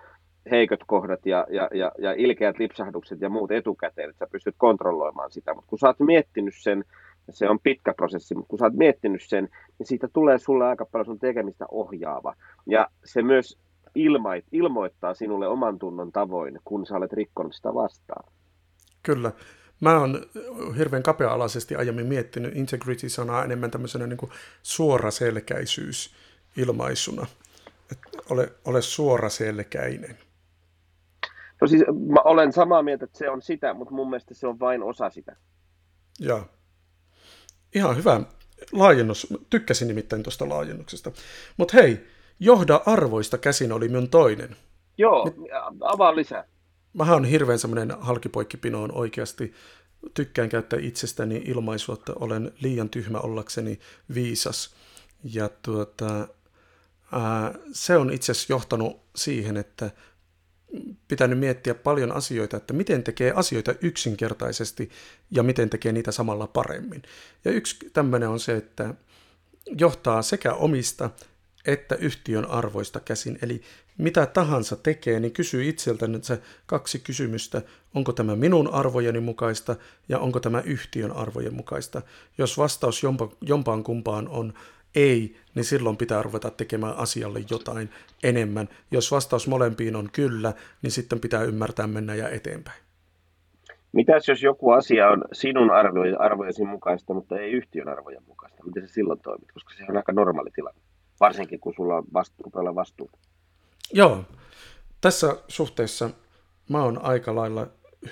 heikot 0.50 0.80
kohdat 0.86 1.26
ja, 1.26 1.46
ja, 1.50 1.68
ja, 1.74 1.92
ja 1.98 2.12
ilkeät 2.12 2.58
lipsahdukset 2.58 3.20
ja 3.20 3.28
muut 3.28 3.50
etukäteen, 3.50 4.10
että 4.10 4.24
sä 4.24 4.30
pystyt 4.32 4.54
kontrolloimaan 4.58 5.30
sitä. 5.30 5.54
Mutta 5.54 5.68
kun 5.68 5.78
sä 5.78 5.86
oot 5.86 6.00
miettinyt 6.00 6.54
sen, 6.56 6.84
se 7.30 7.48
on 7.48 7.58
pitkä 7.62 7.94
prosessi, 7.94 8.34
mutta 8.34 8.48
kun 8.48 8.58
sä 8.58 8.64
oot 8.64 8.74
miettinyt 8.74 9.22
sen, 9.22 9.48
niin 9.78 9.86
siitä 9.86 10.08
tulee 10.12 10.38
sulle 10.38 10.64
aika 10.64 10.86
paljon 10.86 11.06
sun 11.06 11.18
tekemistä 11.18 11.66
ohjaava. 11.70 12.34
Ja 12.66 12.86
se 13.04 13.22
myös 13.22 13.58
ilmait, 13.94 14.44
ilmoittaa 14.52 15.14
sinulle 15.14 15.48
oman 15.48 15.78
tunnon 15.78 16.12
tavoin, 16.12 16.60
kun 16.64 16.86
sä 16.86 16.96
olet 16.96 17.12
rikkonut 17.12 17.54
sitä 17.54 17.74
vastaan. 17.74 18.32
Kyllä. 19.02 19.32
Mä 19.80 19.98
oon 20.00 20.22
hirveän 20.78 21.02
kapea-alaisesti 21.02 21.76
aiemmin 21.76 22.06
miettinyt 22.06 22.56
integrity-sanaa 22.56 23.44
enemmän 23.44 23.70
tämmöisenä 23.70 24.06
niin 24.06 24.18
suoraselkäisyys 24.62 26.14
ilmaisuna. 26.56 27.26
Että 27.92 28.18
ole, 28.30 28.52
ole 28.64 28.82
suoraselkäinen. 28.82 30.18
No 31.64 31.68
siis 31.68 31.82
mä 31.88 32.20
olen 32.24 32.52
samaa 32.52 32.82
mieltä, 32.82 33.04
että 33.04 33.18
se 33.18 33.30
on 33.30 33.42
sitä, 33.42 33.74
mutta 33.74 33.94
mun 33.94 34.10
mielestä 34.10 34.34
se 34.34 34.46
on 34.46 34.60
vain 34.60 34.82
osa 34.82 35.10
sitä. 35.10 35.36
Joo. 36.20 36.46
Ihan 37.74 37.96
hyvä 37.96 38.20
laajennus. 38.72 39.26
Tykkäsin 39.50 39.88
nimittäin 39.88 40.22
tuosta 40.22 40.48
laajennuksesta. 40.48 41.12
Mutta 41.56 41.76
hei, 41.76 42.06
johda 42.40 42.80
arvoista 42.86 43.38
käsin 43.38 43.72
oli 43.72 43.88
minun 43.88 44.10
toinen. 44.10 44.56
Joo, 44.98 45.24
Nyt, 45.24 45.36
avaa 45.80 46.16
lisää. 46.16 46.44
Mä 46.92 47.12
oon 47.12 47.24
hirveän 47.24 47.58
semmoinen 47.58 47.96
halkipoikkipinoon 48.00 48.92
oikeasti. 48.92 49.54
Tykkään 50.14 50.48
käyttää 50.48 50.78
itsestäni 50.82 51.42
ilmaisua, 51.44 51.94
että 51.94 52.12
olen 52.20 52.52
liian 52.60 52.88
tyhmä 52.88 53.18
ollakseni 53.18 53.78
viisas. 54.14 54.74
Ja 55.22 55.50
tuota, 55.62 56.28
ää, 57.12 57.54
se 57.72 57.96
on 57.96 58.12
itse 58.12 58.32
asiassa 58.32 58.52
johtanut 58.52 59.00
siihen, 59.16 59.56
että 59.56 59.90
pitänyt 61.08 61.38
miettiä 61.38 61.74
paljon 61.74 62.12
asioita, 62.12 62.56
että 62.56 62.72
miten 62.72 63.04
tekee 63.04 63.32
asioita 63.36 63.74
yksinkertaisesti 63.80 64.90
ja 65.30 65.42
miten 65.42 65.70
tekee 65.70 65.92
niitä 65.92 66.12
samalla 66.12 66.46
paremmin. 66.46 67.02
Ja 67.44 67.50
yksi 67.50 67.76
tämmöinen 67.92 68.28
on 68.28 68.40
se, 68.40 68.56
että 68.56 68.94
johtaa 69.78 70.22
sekä 70.22 70.52
omista 70.52 71.10
että 71.66 71.94
yhtiön 71.94 72.44
arvoista 72.44 73.00
käsin. 73.00 73.38
Eli 73.42 73.62
mitä 73.98 74.26
tahansa 74.26 74.76
tekee, 74.76 75.20
niin 75.20 75.32
kysy 75.32 75.68
itseltä 75.68 76.08
nyt 76.08 76.24
se 76.24 76.40
kaksi 76.66 76.98
kysymystä. 76.98 77.62
Onko 77.94 78.12
tämä 78.12 78.36
minun 78.36 78.74
arvojeni 78.74 79.20
mukaista 79.20 79.76
ja 80.08 80.18
onko 80.18 80.40
tämä 80.40 80.60
yhtiön 80.60 81.12
arvojen 81.12 81.54
mukaista? 81.54 82.02
Jos 82.38 82.58
vastaus 82.58 83.02
jompa, 83.02 83.28
jompaan 83.40 83.84
kumpaan 83.84 84.28
on 84.28 84.54
ei, 84.94 85.36
niin 85.54 85.64
silloin 85.64 85.96
pitää 85.96 86.22
ruveta 86.22 86.50
tekemään 86.50 86.96
asialle 86.96 87.40
jotain 87.50 87.90
enemmän. 88.22 88.68
Jos 88.90 89.10
vastaus 89.10 89.48
molempiin 89.48 89.96
on 89.96 90.08
kyllä, 90.12 90.52
niin 90.82 90.90
sitten 90.90 91.20
pitää 91.20 91.42
ymmärtää 91.42 91.86
mennä 91.86 92.14
ja 92.14 92.28
eteenpäin. 92.28 92.84
Mitäs 93.92 94.28
jos 94.28 94.42
joku 94.42 94.70
asia 94.70 95.10
on 95.10 95.24
sinun 95.32 95.70
arvojesi 96.18 96.64
mukaista, 96.64 97.14
mutta 97.14 97.38
ei 97.38 97.52
yhtiön 97.52 97.88
arvojen 97.88 98.22
mukaista? 98.26 98.64
Miten 98.64 98.88
se 98.88 98.92
silloin 98.92 99.20
toimit? 99.20 99.52
Koska 99.52 99.74
se 99.74 99.84
on 99.88 99.96
aika 99.96 100.12
normaali 100.12 100.50
tilanne, 100.54 100.80
varsinkin 101.20 101.60
kun 101.60 101.74
sulla 101.76 101.96
on 101.96 102.04
vastu, 102.12 102.42
vastuuta. 102.74 103.18
Joo, 103.92 104.24
tässä 105.00 105.36
suhteessa 105.48 106.10
mä 106.68 106.82
oon 106.82 107.04
aika 107.04 107.34
lailla 107.34 107.66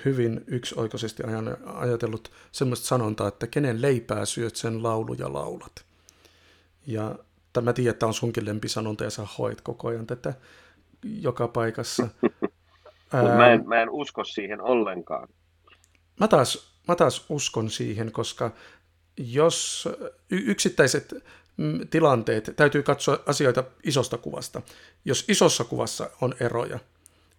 hyvin 0.05 0.41
yksioikoisesti 0.47 1.23
ajatellut 1.65 2.31
semmoista 2.51 2.87
sanontaa, 2.87 3.27
että 3.27 3.47
kenen 3.47 3.81
leipää 3.81 4.25
syöt, 4.25 4.55
sen 4.55 4.83
lauluja 4.83 5.33
laulat. 5.33 5.85
Ja 6.87 7.15
tämä 7.53 7.73
tiedän, 7.73 7.91
että 7.91 8.05
on 8.05 8.13
sunkin 8.13 8.45
lempisanonta 8.45 9.03
ja 9.03 9.09
sä 9.09 9.27
hoit 9.37 9.61
koko 9.61 9.87
ajan 9.87 10.07
tätä 10.07 10.33
joka 11.03 11.47
paikassa. 11.47 12.07
Ää, 13.13 13.37
mä, 13.37 13.51
en, 13.51 13.67
mä 13.67 13.81
en 13.81 13.89
usko 13.89 14.23
siihen 14.23 14.61
ollenkaan. 14.61 15.27
Mä 16.19 16.27
taas, 16.27 16.79
mä 16.87 16.95
taas 16.95 17.25
uskon 17.29 17.69
siihen, 17.69 18.11
koska 18.11 18.51
jos 19.17 19.89
yksittäiset 20.29 21.13
mm, 21.57 21.87
tilanteet, 21.87 22.53
täytyy 22.55 22.83
katsoa 22.83 23.19
asioita 23.25 23.63
isosta 23.83 24.17
kuvasta. 24.17 24.61
Jos 25.05 25.25
isossa 25.29 25.63
kuvassa 25.63 26.09
on 26.21 26.35
eroja, 26.39 26.79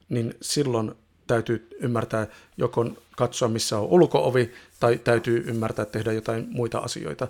niin 0.08 0.34
silloin 0.42 0.94
täytyy 1.26 1.68
ymmärtää 1.80 2.26
joko 2.56 2.86
katsoa, 3.16 3.48
missä 3.48 3.78
on 3.78 3.84
ulkoovi, 3.84 4.52
tai 4.80 4.98
täytyy 4.98 5.44
ymmärtää 5.46 5.84
tehdä 5.84 6.12
jotain 6.12 6.46
muita 6.50 6.78
asioita. 6.78 7.28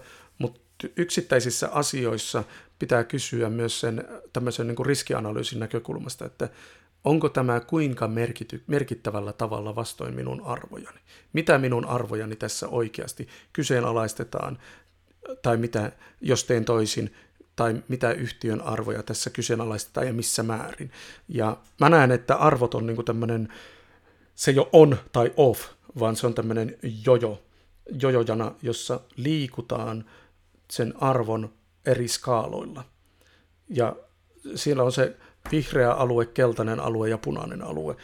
Yksittäisissä 0.96 1.68
asioissa 1.68 2.44
pitää 2.78 3.04
kysyä 3.04 3.50
myös 3.50 3.80
sen 3.80 4.04
tämmöisen 4.32 4.66
niin 4.66 4.76
kuin 4.76 4.86
riskianalyysin 4.86 5.60
näkökulmasta, 5.60 6.24
että 6.24 6.48
onko 7.04 7.28
tämä 7.28 7.60
kuinka 7.60 8.08
merkity, 8.08 8.62
merkittävällä 8.66 9.32
tavalla 9.32 9.74
vastoin 9.74 10.14
minun 10.14 10.42
arvojani? 10.44 10.98
Mitä 11.32 11.58
minun 11.58 11.84
arvojani 11.84 12.36
tässä 12.36 12.68
oikeasti 12.68 13.28
kyseenalaistetaan, 13.52 14.58
tai 15.42 15.56
mitä, 15.56 15.92
jos 16.20 16.44
teen 16.44 16.64
toisin, 16.64 17.14
tai 17.56 17.82
mitä 17.88 18.12
yhtiön 18.12 18.60
arvoja 18.60 19.02
tässä 19.02 19.30
kyseenalaistetaan 19.30 20.06
ja 20.06 20.12
missä 20.12 20.42
määrin. 20.42 20.90
Ja 21.28 21.56
mä 21.80 21.88
näen, 21.88 22.12
että 22.12 22.36
arvot 22.36 22.74
on 22.74 22.86
niin 22.86 23.04
tämmöinen, 23.04 23.48
se 24.34 24.50
jo 24.50 24.68
on 24.72 24.96
tai 25.12 25.32
off, 25.36 25.60
vaan 25.98 26.16
se 26.16 26.26
on 26.26 26.34
tämmöinen 26.34 26.78
jojo, 27.06 27.42
jojojana, 28.02 28.54
jossa 28.62 29.00
liikutaan 29.16 30.04
sen 30.70 30.94
arvon 31.00 31.52
eri 31.86 32.08
skaaloilla. 32.08 32.84
Ja 33.68 33.96
siellä 34.54 34.82
on 34.82 34.92
se 34.92 35.16
vihreä 35.52 35.92
alue, 35.92 36.26
keltainen 36.26 36.80
alue 36.80 37.08
ja 37.08 37.18
punainen 37.18 37.62
alue. 37.62 37.96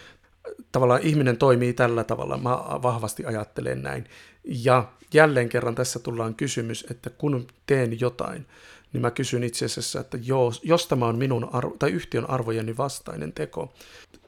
Tavallaan 0.72 1.02
ihminen 1.02 1.36
toimii 1.36 1.72
tällä 1.72 2.04
tavalla, 2.04 2.38
mä 2.38 2.50
vahvasti 2.82 3.24
ajattelen 3.24 3.82
näin. 3.82 4.04
Ja 4.44 4.92
jälleen 5.14 5.48
kerran 5.48 5.74
tässä 5.74 5.98
tullaan 5.98 6.34
kysymys, 6.34 6.86
että 6.90 7.10
kun 7.10 7.46
teen 7.66 8.00
jotain, 8.00 8.46
niin 8.92 9.00
mä 9.00 9.10
kysyn 9.10 9.44
itse 9.44 9.64
asiassa, 9.64 10.00
että 10.00 10.18
jos, 10.22 10.60
jos 10.64 10.86
tämä 10.86 11.06
on 11.06 11.18
minun 11.18 11.48
arvo, 11.52 11.76
tai 11.78 11.90
yhtiön 11.90 12.30
arvojeni 12.30 12.76
vastainen 12.76 13.32
teko, 13.32 13.74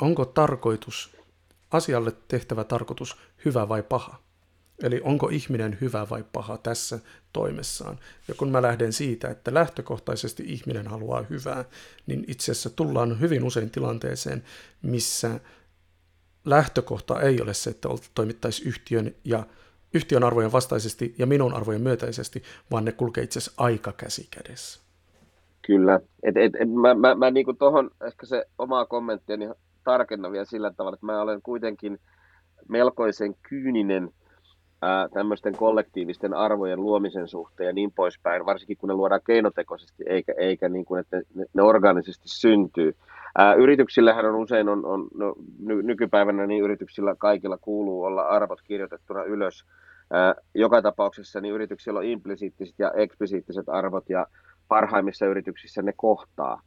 onko 0.01 0.25
tarkoitus, 0.25 1.17
asialle 1.71 2.13
tehtävä 2.29 2.65
tarkoitus 2.65 3.17
hyvä 3.45 3.69
vai 3.69 3.83
paha? 3.83 4.23
Eli 4.83 5.01
onko 5.05 5.29
ihminen 5.29 5.79
hyvä 5.81 6.07
vai 6.11 6.25
paha 6.33 6.59
tässä 6.59 6.99
toimessaan. 7.33 7.99
Ja 8.29 8.35
kun 8.35 8.51
mä 8.51 8.63
lähden 8.63 8.93
siitä, 8.93 9.29
että 9.29 9.55
lähtökohtaisesti 9.55 10.43
ihminen 10.47 10.87
haluaa 10.87 11.23
hyvää, 11.23 11.65
niin 12.07 12.25
itse 12.29 12.53
asiassa 12.53 12.71
tullaan 12.71 13.21
hyvin 13.21 13.45
usein 13.45 13.71
tilanteeseen, 13.71 14.43
missä 14.83 15.41
lähtökohta 16.45 17.21
ei 17.21 17.41
ole 17.41 17.55
se, 17.55 17.71
että 17.71 17.89
toimittaisiin 18.15 18.69
yhtiön 18.69 19.15
ja 19.25 19.47
yhtiön 19.95 20.25
arvojen 20.25 20.53
vastaisesti 20.53 21.15
ja 21.19 21.27
minun 21.27 21.55
arvojen 21.55 21.83
myötäisesti, 21.83 22.43
vaan 22.71 22.85
ne 22.85 22.93
kulkee 22.93 23.25
itse 23.25 23.39
asiassa 23.39 23.63
aika 23.63 23.93
käsi 23.93 24.29
kädessä. 24.31 24.81
Kyllä. 25.67 26.01
Et, 26.23 26.37
et, 26.37 26.53
et, 26.55 26.69
mä 26.75 26.95
mä, 26.95 27.15
mä 27.15 27.31
niin 27.31 27.57
tuohon 27.59 27.91
ehkä 28.07 28.27
se 28.27 28.45
omaa 28.59 28.87
kommenttiani 28.87 29.49
tarkennan 29.85 30.33
vielä 30.33 30.45
sillä 30.45 30.73
tavalla, 30.77 30.95
että 30.95 31.07
mä 31.07 31.23
olen 31.23 31.43
kuitenkin 31.43 31.99
melkoisen 32.69 33.35
kyyninen– 33.49 34.11
tämmöisten 35.13 35.57
kollektiivisten 35.57 36.35
arvojen 36.35 36.81
luomisen 36.81 37.29
suhteen 37.29 37.67
ja 37.67 37.73
niin 37.73 37.93
poispäin, 37.93 38.47
varsinkin 38.47 38.77
kun 38.77 38.89
ne 38.89 38.95
luodaan 38.95 39.21
keinotekoisesti 39.27 40.05
eikä, 40.07 40.35
eikä 40.37 40.69
niin 40.69 40.85
kuin, 40.85 41.01
että 41.01 41.17
ne, 41.35 41.45
ne 41.55 41.63
organisesti 41.63 42.29
syntyy. 42.29 42.97
Ää, 43.39 43.55
yrityksillähän 43.55 44.27
on 44.27 44.35
usein, 44.35 44.69
on, 44.69 44.87
on, 44.87 45.09
no, 45.15 45.35
ny, 45.59 45.83
nykypäivänä 45.83 46.47
niin 46.47 46.65
yrityksillä 46.65 47.15
kaikilla 47.19 47.59
kuuluu 47.59 48.03
olla 48.03 48.23
arvot 48.23 48.63
kirjoitettuna 48.63 49.25
ylös. 49.25 49.65
Ää, 50.11 50.35
joka 50.55 50.83
tapauksessa 50.83 51.41
niin 51.41 51.55
yrityksillä 51.55 51.99
on 51.99 52.05
implisiittiset 52.05 52.75
ja 52.79 52.93
eksplisiittiset 52.97 53.69
arvot 53.69 54.11
ja 54.11 54.27
parhaimmissa 54.69 55.27
yrityksissä 55.27 55.83
ne 55.83 55.93
kohtaa. 55.97 56.61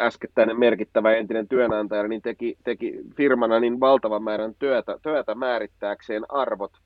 Äskettäinen 0.00 0.58
merkittävä 0.58 1.14
entinen 1.14 1.48
työnantaja 1.48 2.08
niin 2.08 2.22
teki, 2.22 2.58
teki 2.64 3.00
firmana 3.16 3.60
niin 3.60 3.80
valtavan 3.80 4.22
määrän 4.22 4.54
työtä, 4.58 4.98
työtä 5.02 5.34
määrittääkseen 5.34 6.22
arvot– 6.28 6.72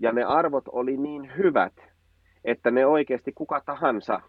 ja 0.00 0.12
ne 0.12 0.24
arvot 0.24 0.64
oli 0.72 0.96
niin 0.96 1.32
hyvät, 1.36 1.72
että 2.44 2.70
ne 2.70 2.86
oikeasti 2.86 3.32
kuka 3.32 3.62
tahansa, 3.66 4.20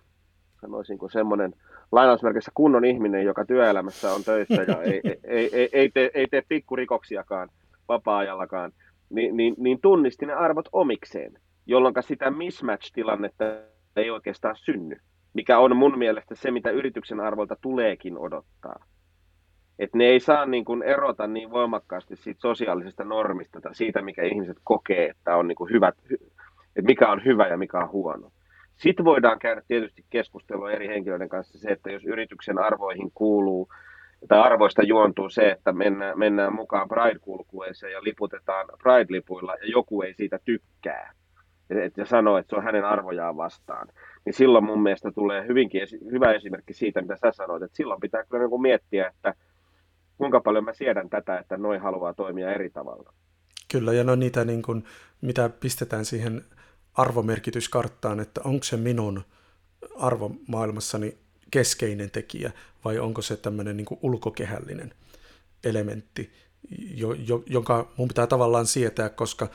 sanoisinko 0.62 1.10
semmoinen 1.10 1.54
lainausmerkissä 1.92 2.52
kunnon 2.54 2.86
ihminen, 2.86 3.26
joka 3.26 3.46
työelämässä 3.46 4.14
on 4.14 4.24
töissä 4.24 4.64
ja 4.68 4.82
ei, 4.82 5.02
ei, 5.24 5.50
ei, 5.54 5.70
ei, 5.74 5.90
tee, 5.90 6.12
ei 6.14 6.28
tee 6.28 6.44
pikkurikoksiakaan 6.48 7.50
vapaa-ajallakaan, 7.88 8.72
niin, 9.10 9.38
niin, 9.38 9.56
niin 9.58 9.82
tunnisti 9.82 10.26
ne 10.26 10.34
arvot 10.34 10.70
omikseen, 10.72 11.34
jolloin 11.66 11.94
sitä 12.02 12.32
mismatch-tilannetta 12.32 13.46
ei 13.96 14.10
oikeastaan 14.10 14.56
synny, 14.58 14.96
mikä 15.34 15.60
on 15.60 15.78
mun 15.78 15.98
mielestä 15.98 16.36
se, 16.36 16.52
mitä 16.52 16.70
yrityksen 16.70 17.20
arvolta 17.20 17.56
tuleekin 17.62 18.18
odottaa 18.18 18.86
että 19.82 19.98
ne 19.98 20.06
ei 20.06 20.20
saa 20.20 20.46
niin 20.46 20.66
kuin 20.66 20.84
erota 20.84 21.28
niin 21.28 21.52
voimakkaasti 21.52 22.16
siitä 22.16 22.42
sosiaalisesta 22.42 23.04
normista 23.04 23.62
tai 23.62 23.76
siitä, 23.76 24.02
mikä 24.02 24.24
ihmiset 24.24 24.58
kokee, 24.64 25.10
että 25.10 25.36
on 25.36 25.48
niin 25.48 25.56
kuin 25.56 25.74
hyvät, 25.74 25.96
että 26.12 26.88
mikä 26.88 27.12
on 27.12 27.26
hyvä 27.26 27.48
ja 27.48 27.58
mikä 27.58 27.78
on 27.78 27.92
huono. 27.92 28.32
Sitten 28.78 29.06
voidaan 29.06 29.40
käydä 29.40 29.62
tietysti 29.68 30.06
keskustelua 30.10 30.72
eri 30.72 30.88
henkilöiden 30.88 31.30
kanssa 31.30 31.60
se, 31.60 31.70
että 31.70 31.92
jos 31.92 32.06
yrityksen 32.06 32.60
arvoihin 32.60 33.12
kuuluu 33.14 33.70
tai 34.28 34.40
arvoista 34.40 34.84
juontuu 34.84 35.30
se, 35.30 35.50
että 35.50 35.74
mennään, 35.74 36.20
mennään 36.20 36.56
mukaan 36.56 36.90
Pride-kulkueeseen 36.90 37.94
ja 37.94 38.04
liputetaan 38.04 38.68
Pride-lipuilla 38.84 39.56
ja 39.56 39.68
joku 39.68 40.02
ei 40.02 40.14
siitä 40.14 40.40
tykkää 40.46 41.14
ja 41.98 42.06
sanoo, 42.06 42.38
että 42.38 42.50
se 42.50 42.56
on 42.56 42.64
hänen 42.64 42.86
arvojaan 42.86 43.38
vastaan, 43.38 43.88
niin 44.26 44.34
silloin 44.34 44.64
mun 44.64 44.84
mielestä 44.84 45.12
tulee 45.12 45.48
hyvinkin 45.48 45.82
esi- 45.82 46.12
hyvä 46.12 46.32
esimerkki 46.34 46.74
siitä, 46.74 47.02
mitä 47.02 47.16
sä 47.16 47.32
sanoit, 47.32 47.64
että 47.64 47.78
silloin 47.78 48.02
pitää 48.02 48.24
kyllä 48.24 48.48
niin 48.48 48.62
miettiä, 48.62 49.08
että 49.08 49.34
kuinka 50.22 50.40
paljon 50.40 50.64
mä 50.64 50.74
siedän 50.74 51.10
tätä, 51.10 51.38
että 51.38 51.58
noin 51.58 51.82
haluaa 51.82 52.14
toimia 52.14 52.54
eri 52.54 52.70
tavalla. 52.70 53.14
Kyllä, 53.72 53.94
ja 53.94 54.04
no 54.04 54.16
niitä, 54.16 54.46
niin 54.46 54.62
kuin, 54.62 54.84
mitä 55.22 55.50
pistetään 55.50 56.06
siihen 56.06 56.46
arvomerkityskarttaan, 56.94 58.20
että 58.20 58.42
onko 58.44 58.64
se 58.64 58.78
minun 58.78 59.24
arvomaailmassani 60.00 61.18
keskeinen 61.52 62.12
tekijä 62.12 62.52
vai 62.86 63.00
onko 63.00 63.22
se 63.22 63.38
tämmöinen 63.38 63.78
niin 63.78 63.88
ulkokehällinen 64.02 64.94
elementti, 65.64 66.32
jo, 66.96 67.14
jo, 67.14 67.44
jonka 67.46 67.92
mun 67.98 68.08
pitää 68.08 68.28
tavallaan 68.28 68.68
sietää, 68.68 69.10
koska 69.10 69.48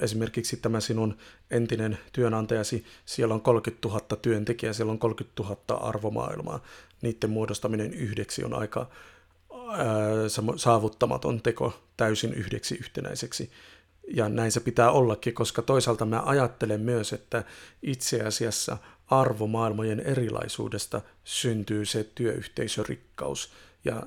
esimerkiksi 0.00 0.56
tämä 0.56 0.80
sinun 0.80 1.16
entinen 1.50 1.98
työnantajasi, 2.12 2.84
siellä 3.04 3.34
on 3.34 3.40
30 3.40 3.88
000 3.88 4.00
työntekijää, 4.22 4.72
siellä 4.72 4.92
on 4.92 4.98
30 4.98 5.42
000 5.42 5.88
arvomaailmaa. 5.88 6.62
Niiden 7.02 7.30
muodostaminen 7.30 7.94
yhdeksi 7.94 8.44
on 8.44 8.54
aika 8.54 8.90
saavuttamaton 10.56 11.42
teko 11.42 11.82
täysin 11.96 12.34
yhdeksi 12.34 12.74
yhtenäiseksi. 12.74 13.50
Ja 14.14 14.28
näin 14.28 14.52
se 14.52 14.60
pitää 14.60 14.90
ollakin, 14.90 15.34
koska 15.34 15.62
toisaalta 15.62 16.04
mä 16.04 16.22
ajattelen 16.24 16.80
myös, 16.80 17.12
että 17.12 17.44
itse 17.82 18.22
asiassa 18.22 18.78
arvomaailmojen 19.06 20.00
erilaisuudesta 20.00 21.00
syntyy 21.24 21.84
se 21.84 22.04
työyhteisörikkaus 22.14 23.52
ja 23.84 24.02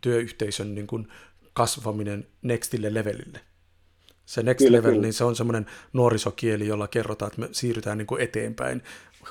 työyhteisön 0.00 0.74
niin 0.74 0.86
kuin 0.86 1.08
kasvaminen 1.52 2.26
nextille 2.42 2.94
levelille. 2.94 3.40
Se 4.26 4.42
next 4.42 4.58
kyllä, 4.58 4.78
level, 4.78 4.90
kyllä. 4.90 5.02
niin 5.02 5.12
se 5.12 5.24
on 5.24 5.36
semmoinen 5.36 5.66
nuorisokieli, 5.92 6.66
jolla 6.66 6.88
kerrotaan, 6.88 7.28
että 7.28 7.40
me 7.40 7.48
siirrytään 7.52 7.98
niin 7.98 8.06
kuin 8.06 8.22
eteenpäin 8.22 8.82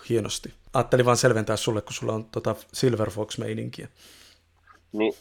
hienosti. 0.10 0.54
Ajattelin 0.74 1.06
vaan 1.06 1.18
selventää 1.18 1.56
sulle, 1.56 1.82
kun 1.82 1.94
sulla 1.94 2.14
on 2.14 2.26
tota 2.26 2.56
Silver 2.74 3.10
Fox-meininkiä. 3.10 3.88
Niin, 4.92 5.14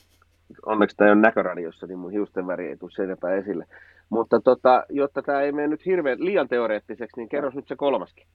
onneksi 0.67 0.97
tämä 0.97 1.13
on 1.13 1.23
näköradiossa, 1.23 1.87
niin 1.87 1.99
mun 1.99 2.13
hiusten 2.13 2.47
väri 2.47 2.69
ei 2.69 2.77
tule 2.77 2.91
sen 2.91 3.17
esille. 3.39 3.67
Mutta 4.09 4.41
tota, 4.41 4.85
jotta 4.89 5.23
tämä 5.23 5.41
ei 5.41 5.53
mene 5.53 5.69
nyt 5.69 5.87
hirveän 5.87 6.25
liian 6.25 6.49
teoreettiseksi, 6.49 7.17
niin 7.17 7.29
kerros 7.29 7.55
nyt 7.55 7.69
se 7.69 7.77
kolmaskin. 7.77 8.27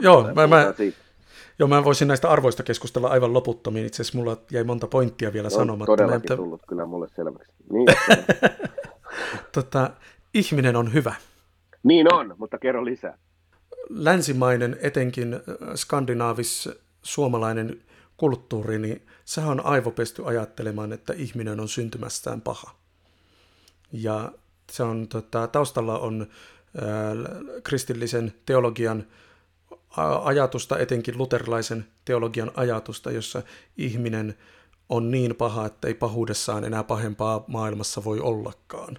Joo, 0.00 0.30
mä, 0.34 0.46
mä, 0.46 0.74
joo, 1.58 1.68
mä 1.68 1.84
voisin 1.84 2.08
näistä 2.08 2.30
arvoista 2.30 2.62
keskustella 2.62 3.08
aivan 3.08 3.32
loputtomiin. 3.32 3.86
Itse 3.86 4.02
asiassa 4.02 4.18
mulla 4.18 4.36
jäi 4.50 4.64
monta 4.64 4.86
pointtia 4.86 5.32
vielä 5.32 5.46
no, 5.46 5.50
sanomatta. 5.50 5.92
Todellakin 5.92 6.16
että... 6.16 6.36
tullut 6.36 6.62
kyllä 6.68 6.86
mulle 6.86 7.08
selväksi. 7.16 7.52
Niin, 7.72 7.86
tota, 9.54 9.90
ihminen 10.34 10.76
on 10.76 10.92
hyvä. 10.92 11.14
Niin 11.82 12.14
on, 12.14 12.34
mutta 12.38 12.58
kerro 12.58 12.84
lisää. 12.84 13.18
Länsimainen, 13.88 14.76
etenkin 14.82 15.40
skandinaavis 15.74 16.68
suomalainen 17.02 17.80
kulttuuri, 18.16 18.78
niin 18.78 19.06
sehän 19.24 19.50
on 19.50 19.66
aivopesty 19.66 20.26
ajattelemaan, 20.26 20.92
että 20.92 21.12
ihminen 21.12 21.60
on 21.60 21.68
syntymästään 21.68 22.40
paha. 22.40 22.74
Ja 23.92 24.32
se 24.72 24.82
on, 24.82 25.08
tota, 25.08 25.46
taustalla 25.46 25.98
on 25.98 26.26
ää, 26.76 27.14
kristillisen 27.62 28.34
teologian 28.46 29.06
ajatusta, 30.24 30.78
etenkin 30.78 31.18
luterilaisen 31.18 31.86
teologian 32.04 32.50
ajatusta, 32.54 33.10
jossa 33.10 33.42
ihminen 33.76 34.34
on 34.88 35.10
niin 35.10 35.34
paha, 35.36 35.66
että 35.66 35.88
ei 35.88 35.94
pahuudessaan 35.94 36.64
enää 36.64 36.84
pahempaa 36.84 37.44
maailmassa 37.46 38.04
voi 38.04 38.20
ollakaan. 38.20 38.98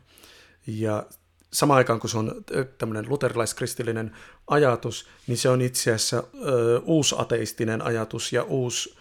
Ja 0.67 1.05
samaan 1.53 1.77
aikaan, 1.77 2.00
kun 2.00 2.10
se 2.10 2.17
on 2.17 2.45
tämmöinen 2.77 3.10
luterilaiskristillinen 3.10 4.12
ajatus, 4.48 5.07
niin 5.27 5.38
se 5.38 5.50
on 5.50 5.62
itse 5.62 5.93
asiassa 5.93 6.24
ö, 6.45 6.81
uusateistinen 6.86 7.81
ajatus 7.81 8.34
ja 8.34 8.43
uusi, 8.43 8.95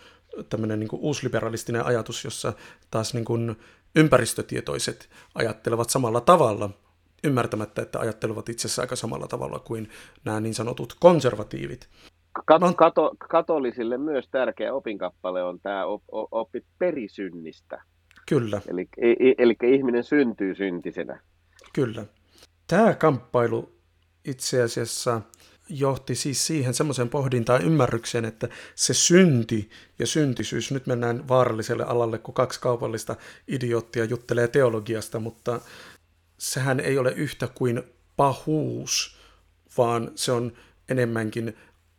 tämmöinen 0.49 0.81
niin 0.81 0.89
uusliberalistinen 0.93 1.87
ajatus, 1.87 2.25
jossa 2.25 2.53
taas 2.91 3.15
niin 3.15 3.25
kuin 3.25 3.57
ympäristötietoiset 3.97 5.09
ajattelevat 5.35 5.91
samalla 5.91 6.21
tavalla, 6.21 6.71
ymmärtämättä, 7.25 7.83
että 7.83 8.01
ajattelevat 8.01 8.49
itse 8.49 8.69
asiassa 8.69 8.83
aika 8.83 8.97
samalla 8.97 9.27
tavalla 9.29 9.59
kuin 9.59 9.89
nämä 10.25 10.41
niin 10.41 10.55
sanotut 10.55 10.97
konservatiivit. 11.01 11.89
Kat- 12.39 12.75
kato, 12.77 13.15
katolisille 13.29 13.99
myös 13.99 14.29
tärkeä 14.31 14.75
opinkappale 14.75 15.43
on 15.43 15.61
tämä 15.61 15.87
op, 15.87 16.03
op, 16.13 16.29
oppi 16.33 16.65
perisynnistä. 16.79 17.83
Kyllä. 18.29 18.61
Eli, 18.69 18.89
eli, 18.97 19.35
eli 19.39 19.57
ihminen 19.63 20.05
syntyy 20.05 20.55
syntisenä. 20.55 21.21
Kyllä. 21.73 22.05
Tämä 22.67 22.95
kamppailu 22.95 23.73
itse 24.25 24.63
asiassa 24.63 25.21
johti 25.69 26.15
siis 26.15 26.47
siihen 26.47 26.75
semmoisen 26.75 27.09
pohdintaan 27.09 27.63
ymmärrykseen, 27.63 28.25
että 28.25 28.49
se 28.75 28.95
synti 28.95 29.71
ja 29.99 30.07
syntisyys, 30.07 30.71
nyt 30.73 30.87
mennään 30.87 31.29
vaaralliselle 31.29 31.85
alalle, 31.85 32.19
kun 32.19 32.35
kaksi 32.35 32.61
kaupallista 32.61 33.17
idioottia 33.49 34.05
juttelee 34.05 34.49
teologiasta, 34.49 35.21
mutta 35.21 35.61
sehän 36.39 36.81
ei 36.81 36.99
ole 36.99 37.13
yhtä 37.13 37.49
kuin 37.55 37.83
pahuus, 38.17 39.19
vaan 39.79 40.11
se 40.15 40.33
on 40.33 40.53
enemmänkin 40.89 41.57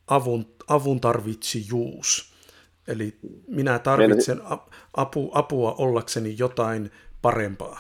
avun, 0.08 0.46
avun 0.68 1.02
tarvitsijuus. 1.02 2.36
Eli 2.88 3.18
minä 3.48 3.80
tarvitsen 3.80 4.42
apu, 4.94 5.32
apua 5.34 5.76
ollakseni 5.78 6.36
jotain 6.40 6.92
parempaa. 7.22 7.80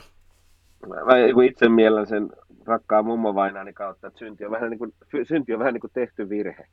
Mä 0.87 1.43
itse 1.45 1.69
mielen 1.69 2.07
sen 2.07 2.29
rakkaan 2.65 3.05
mummovainaani 3.05 3.73
kautta, 3.73 4.07
että 4.07 4.19
synti 4.19 4.45
on 4.45 4.51
vähän 4.51 4.69
niin 4.69 4.79
kuin, 4.79 4.93
synti 5.27 5.53
on 5.53 5.59
vähän 5.59 5.73
niin 5.73 5.81
kuin 5.81 5.91
tehty 5.93 6.29
virhe. 6.29 6.67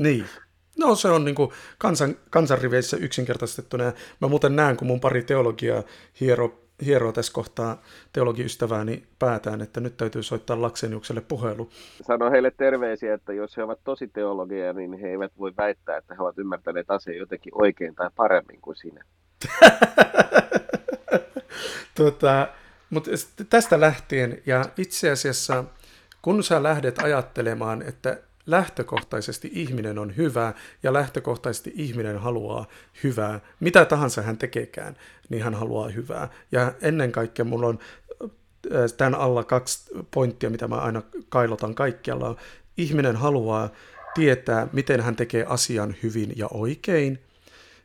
Niin. 0.00 0.24
No 0.78 0.94
se 0.94 1.08
on 1.08 1.24
niin 1.24 1.34
kuin 1.34 1.50
kansan, 1.78 2.14
kansanriveissä 2.30 2.96
yksinkertaistettuna. 2.96 3.92
Mä 4.20 4.28
muuten 4.28 4.56
näen, 4.56 4.76
kun 4.76 4.86
mun 4.86 5.00
pari 5.00 5.22
teologiaa 5.22 5.82
hiero, 6.20 6.60
hieroo 6.84 7.12
tässä 7.12 7.32
kohtaa 7.32 7.82
teologiystävääni 8.12 9.02
päätään, 9.18 9.60
että 9.60 9.80
nyt 9.80 9.96
täytyy 9.96 10.22
soittaa 10.22 10.62
Lakseniukselle 10.62 11.20
puhelu. 11.20 11.68
Sano 12.02 12.30
heille 12.30 12.50
terveisiä, 12.50 13.14
että 13.14 13.32
jos 13.32 13.56
he 13.56 13.62
ovat 13.62 13.80
tosi 13.84 14.08
teologia, 14.08 14.72
niin 14.72 14.92
he 14.92 15.08
eivät 15.08 15.32
voi 15.38 15.52
väittää, 15.56 15.96
että 15.96 16.14
he 16.14 16.22
ovat 16.22 16.38
ymmärtäneet 16.38 16.90
asian 16.90 17.16
jotenkin 17.16 17.52
oikein 17.54 17.94
tai 17.94 18.10
paremmin 18.16 18.60
kuin 18.60 18.76
sinä. 18.76 19.04
tota, 21.94 22.48
mutta 22.94 23.10
tästä 23.50 23.80
lähtien, 23.80 24.42
ja 24.46 24.64
itse 24.76 25.10
asiassa 25.10 25.64
kun 26.22 26.44
sä 26.44 26.62
lähdet 26.62 26.98
ajattelemaan, 26.98 27.82
että 27.82 28.18
lähtökohtaisesti 28.46 29.50
ihminen 29.52 29.98
on 29.98 30.16
hyvä 30.16 30.54
ja 30.82 30.92
lähtökohtaisesti 30.92 31.72
ihminen 31.74 32.18
haluaa 32.18 32.66
hyvää, 33.02 33.40
mitä 33.60 33.84
tahansa 33.84 34.22
hän 34.22 34.38
tekeekään, 34.38 34.96
niin 35.28 35.42
hän 35.42 35.54
haluaa 35.54 35.88
hyvää. 35.88 36.28
Ja 36.52 36.72
ennen 36.80 37.12
kaikkea 37.12 37.44
mulla 37.44 37.66
on 37.66 37.78
tämän 38.96 39.14
alla 39.14 39.44
kaksi 39.44 39.90
pointtia, 40.10 40.50
mitä 40.50 40.68
mä 40.68 40.76
aina 40.76 41.02
kailotan 41.28 41.74
kaikkialla. 41.74 42.36
Ihminen 42.76 43.16
haluaa 43.16 43.70
tietää, 44.14 44.68
miten 44.72 45.00
hän 45.00 45.16
tekee 45.16 45.44
asian 45.48 45.96
hyvin 46.02 46.32
ja 46.36 46.48
oikein, 46.50 47.22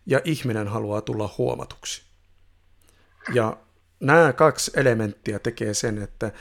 ja 0.06 0.22
ihminen 0.24 0.68
haluaa 0.68 1.02
tulla 1.02 1.36
huomatuksi. 1.38 2.02
Ja 3.34 3.58
nämä 4.00 4.34
kaksi 4.34 4.72
elementtiä 4.76 5.40
tekee 5.40 5.74
sen, 5.74 6.02
että 6.04 6.32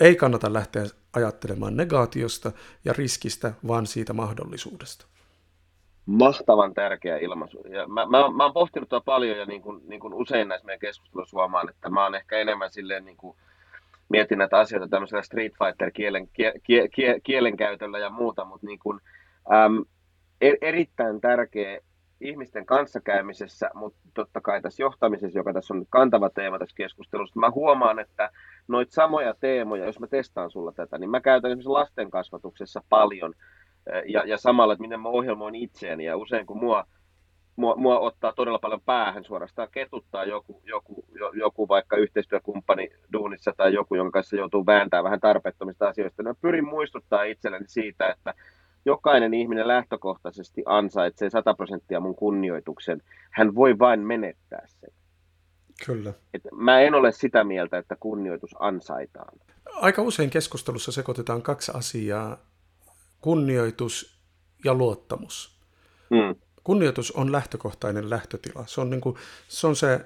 ei 0.00 0.16
kannata 0.16 0.52
lähteä 0.52 0.84
ajattelemaan 1.12 1.76
negaatiosta 1.76 2.52
ja 2.84 2.92
riskistä, 2.92 3.52
vaan 3.68 3.86
siitä 3.86 4.12
mahdollisuudesta. 4.12 5.06
Mahtavan 6.06 6.74
tärkeä 6.74 7.18
ilmaisu. 7.18 7.64
Ja 7.68 7.88
mä, 7.88 8.06
mä, 8.06 8.30
mä 8.30 8.44
oon 8.44 8.52
pohtinut 8.52 8.88
tuota 8.88 9.04
paljon 9.04 9.38
ja 9.38 9.46
niin 9.46 9.62
kuin, 9.62 9.82
niin 9.88 10.00
kuin 10.00 10.14
usein 10.14 10.48
näissä 10.48 10.66
meidän 10.66 10.80
keskusteluissa 10.80 11.36
huomaan, 11.36 11.70
että 11.70 11.88
mä 11.88 12.02
oon 12.02 12.14
ehkä 12.14 12.38
enemmän 12.38 12.72
silleen 12.72 13.04
niin 13.04 13.16
kuin 13.16 13.36
mietin 14.08 14.38
näitä 14.38 14.58
asioita 14.58 14.88
tämmöisellä 14.88 15.22
Street 15.22 15.52
Fighter-kielen 15.52 16.28
kie, 16.32 16.52
kie, 16.94 17.20
kielenkäytöllä 17.20 17.98
ja 17.98 18.10
muuta, 18.10 18.44
mutta 18.44 18.66
niin 18.66 18.78
kuin, 18.78 19.00
äm, 19.52 19.84
er, 20.40 20.56
erittäin 20.60 21.20
tärkeä 21.20 21.80
ihmisten 22.24 22.66
kanssakäymisessä, 22.66 23.70
mutta 23.74 23.98
totta 24.14 24.40
kai 24.40 24.62
tässä 24.62 24.82
johtamisessa, 24.82 25.38
joka 25.38 25.52
tässä 25.52 25.74
on 25.74 25.86
kantava 25.90 26.30
teema 26.30 26.58
tässä 26.58 26.76
keskustelussa, 26.76 27.40
mä 27.40 27.50
huomaan, 27.50 27.98
että 27.98 28.30
noita 28.68 28.94
samoja 28.94 29.34
teemoja, 29.40 29.86
jos 29.86 30.00
mä 30.00 30.06
testaan 30.06 30.50
sulla 30.50 30.72
tätä, 30.72 30.98
niin 30.98 31.10
mä 31.10 31.20
käytän 31.20 31.50
esimerkiksi 31.50 31.68
lasten 31.68 32.10
kasvatuksessa 32.10 32.82
paljon 32.88 33.34
ja, 34.06 34.24
ja 34.26 34.38
samalla, 34.38 34.72
että 34.72 34.82
miten 34.82 35.00
mä 35.00 35.08
ohjelmoin 35.08 35.54
itseäni 35.54 36.04
ja 36.04 36.16
usein 36.16 36.46
kun 36.46 36.58
mua, 36.58 36.86
mua, 37.56 37.76
mua 37.76 37.98
ottaa 37.98 38.32
todella 38.32 38.58
paljon 38.58 38.80
päähän 38.80 39.24
suorastaan 39.24 39.68
ketuttaa 39.72 40.24
joku, 40.24 40.62
joku, 40.64 41.04
joku 41.32 41.68
vaikka 41.68 41.96
yhteistyökumppani 41.96 42.90
duunissa 43.12 43.52
tai 43.56 43.74
joku, 43.74 43.94
jonka 43.94 44.18
kanssa 44.18 44.36
joutuu 44.36 44.66
vääntämään 44.66 45.04
vähän 45.04 45.20
tarpeettomista 45.20 45.88
asioista, 45.88 46.22
niin 46.22 46.30
mä 46.30 46.34
pyrin 46.40 46.68
muistuttaa 46.68 47.22
itselleni 47.22 47.68
siitä, 47.68 48.08
että 48.08 48.34
jokainen 48.84 49.34
ihminen 49.34 49.68
lähtökohtaisesti 49.68 50.62
ansaitsee 50.66 51.30
100 51.30 51.54
prosenttia 51.54 52.00
mun 52.00 52.14
kunnioituksen. 52.14 53.02
Hän 53.30 53.54
voi 53.54 53.78
vain 53.78 54.00
menettää 54.00 54.66
sen. 54.66 54.90
Kyllä. 55.86 56.12
Et 56.34 56.42
mä 56.52 56.80
en 56.80 56.94
ole 56.94 57.12
sitä 57.12 57.44
mieltä, 57.44 57.78
että 57.78 57.96
kunnioitus 58.00 58.54
ansaitaan. 58.58 59.38
Aika 59.74 60.02
usein 60.02 60.30
keskustelussa 60.30 60.92
sekoitetaan 60.92 61.42
kaksi 61.42 61.72
asiaa, 61.74 62.36
kunnioitus 63.20 64.18
ja 64.64 64.74
luottamus. 64.74 65.60
Mm. 66.10 66.34
Kunnioitus 66.64 67.12
on 67.12 67.32
lähtökohtainen 67.32 68.10
lähtötila. 68.10 68.64
Se 68.66 68.80
on, 68.80 68.90
niin 68.90 69.00
kuin, 69.00 69.16
se, 69.48 69.66
on 69.66 69.76
se 69.76 70.00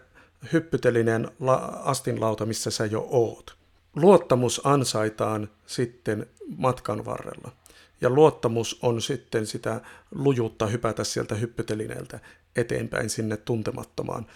hyppytelinen 0.53 1.31
la, 1.41 1.55
astinlauta, 1.85 2.47
missä 2.47 2.71
sä 2.71 2.87
jo 2.87 3.09
oot. 3.11 3.57
Luottamus 3.97 4.67
ansaitaan 4.67 5.49
sitten 5.67 6.27
matkan 6.57 7.05
varrella. 7.05 7.53
Ja 8.01 8.11
luottamus 8.11 8.79
on 8.83 9.03
sitten 9.03 9.47
sitä 9.47 9.81
lujuutta 10.15 10.67
hypätä 10.67 11.05
sieltä 11.05 11.35
hyppytelineeltä 11.35 12.21
eteenpäin 12.57 13.11
sinne 13.11 13.37
tuntemattomaan 13.37 14.27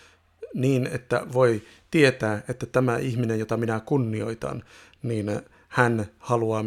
niin, 0.54 0.86
että 0.92 1.26
voi 1.32 1.62
tietää, 1.90 2.42
että 2.48 2.66
tämä 2.66 2.96
ihminen, 2.96 3.38
jota 3.38 3.56
minä 3.56 3.80
kunnioitan, 3.80 4.64
niin 5.02 5.42
hän 5.68 6.06
haluaa 6.18 6.64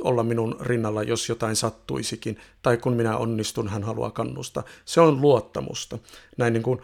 olla 0.00 0.22
minun 0.22 0.56
rinnalla, 0.60 1.02
jos 1.02 1.28
jotain 1.28 1.56
sattuisikin, 1.56 2.38
tai 2.62 2.76
kun 2.76 2.92
minä 2.92 3.16
onnistun, 3.16 3.68
hän 3.68 3.82
haluaa 3.82 4.10
kannustaa. 4.10 4.64
Se 4.84 5.00
on 5.00 5.20
luottamusta. 5.20 5.98
Näin 6.36 6.52
niin 6.52 6.62
kuin 6.62 6.78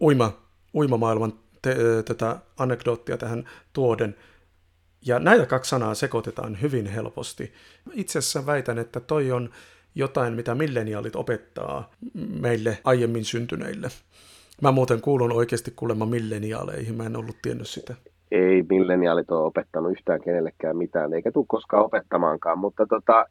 uima, 0.00 0.42
uimamaailman 0.74 1.32
te, 1.62 1.76
tätä 2.04 2.36
anekdoottia 2.56 3.16
tähän 3.16 3.48
tuoden. 3.72 4.16
Ja 5.06 5.18
näitä 5.18 5.46
kaksi 5.46 5.68
sanaa 5.68 5.94
sekoitetaan 5.94 6.58
hyvin 6.62 6.86
helposti. 6.86 7.52
Itse 7.92 8.18
asiassa 8.18 8.46
väitän, 8.46 8.78
että 8.78 9.00
toi 9.00 9.32
on 9.32 9.50
jotain, 9.94 10.32
mitä 10.32 10.54
milleniaalit 10.54 11.16
opettaa 11.16 11.90
meille 12.40 12.78
aiemmin 12.84 13.24
syntyneille. 13.24 13.88
Mä 14.62 14.72
muuten 14.72 15.00
kuulun 15.00 15.32
oikeasti 15.32 15.72
kuulemma 15.76 16.06
milleniaaleihin, 16.06 16.94
mä 16.94 17.06
en 17.06 17.16
ollut 17.16 17.36
tiennyt 17.42 17.68
sitä. 17.68 17.94
Ei 18.30 18.64
milleniaalit 18.70 19.30
ole 19.30 19.46
opettanut 19.46 19.92
yhtään 19.92 20.20
kenellekään 20.20 20.76
mitään, 20.76 21.14
eikä 21.14 21.32
tule 21.32 21.44
koskaan 21.48 21.84
opettamaankaan, 21.84 22.58
mutta 22.58 22.86
tota, 22.86 23.26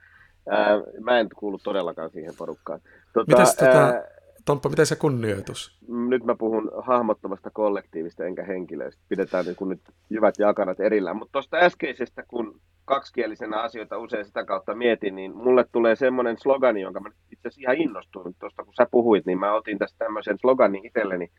Ää, 0.50 0.82
mä 1.00 1.20
en 1.20 1.28
kuulu 1.36 1.58
todellakaan 1.64 2.10
siihen 2.10 2.34
porukkaan. 2.38 2.80
Tota, 3.14 3.38
Mites 3.38 3.56
tota, 3.56 3.86
ää, 3.86 4.04
Tomppa, 4.46 4.70
miten 4.70 4.86
se 4.86 4.96
kunnioitus? 4.96 5.80
Nyt 5.88 6.24
mä 6.24 6.36
puhun 6.36 6.72
hahmottomasta 6.82 7.50
kollektiivista 7.54 8.26
enkä 8.26 8.44
henkilöistä. 8.44 9.04
Pidetään 9.10 9.46
niin 9.46 9.70
nyt 9.70 9.82
jyvät 10.10 10.36
ja 10.40 10.50
akanat 10.50 10.80
erillään. 10.80 11.18
Mutta 11.18 11.32
tuosta 11.32 11.58
äskeisestä, 11.58 12.24
kun 12.28 12.62
kaksikielisenä 12.86 13.62
asioita 13.62 13.98
usein 13.98 14.26
sitä 14.26 14.46
kautta 14.46 14.76
mietin, 14.76 15.16
niin 15.16 15.36
mulle 15.36 15.66
tulee 15.72 15.96
semmoinen 15.96 16.38
slogani, 16.38 16.82
jonka 16.82 17.00
mä 17.00 17.10
itse 17.32 17.48
asiassa 17.48 17.62
ihan 17.62 17.82
innostuin 17.82 18.36
tuosta, 18.40 18.64
kun 18.64 18.74
sä 18.74 18.88
puhuit, 18.92 19.26
niin 19.26 19.40
mä 19.40 19.54
otin 19.54 19.78
tästä 19.78 19.98
tämmöisen 19.98 20.38
sloganin 20.42 20.86
itselleni 20.86 21.32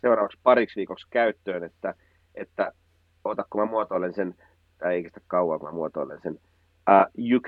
seuraavaksi 0.00 0.38
pariksi 0.42 0.76
viikoksi 0.76 1.06
käyttöön, 1.10 1.64
että, 1.64 1.94
että 2.34 2.72
ota 3.24 3.44
kun 3.50 3.60
mä 3.60 3.66
muotoilen 3.66 4.14
sen, 4.14 4.34
tai 4.78 4.94
ei 4.94 5.02
kestä 5.02 5.20
kauan 5.26 5.60
kun 5.60 5.68
mä 5.68 5.74
muotoilen 5.74 6.20
sen, 6.22 6.34
uh, 6.34 7.30
you, 7.30 7.40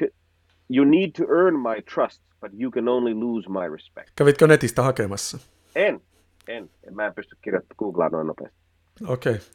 you 0.70 0.84
need 0.84 1.10
to 1.10 1.24
earn 1.24 1.58
my 1.58 1.82
trust, 1.94 2.22
but 2.40 2.52
you 2.60 2.70
can 2.70 2.88
only 2.88 3.14
lose 3.14 3.48
my 3.48 3.68
respect. 3.72 4.10
Kävitkö 4.16 4.46
netistä 4.46 4.82
hakemassa? 4.82 5.38
En, 5.74 6.00
en. 6.48 6.70
Mä 6.90 7.06
en 7.06 7.14
pysty 7.14 7.36
kirjoittamaan 7.42 7.78
Googlaa 7.78 8.08
noin 8.08 8.26
nopeasti. 8.26 8.58
Okei. 9.06 9.32
Okay. 9.32 9.46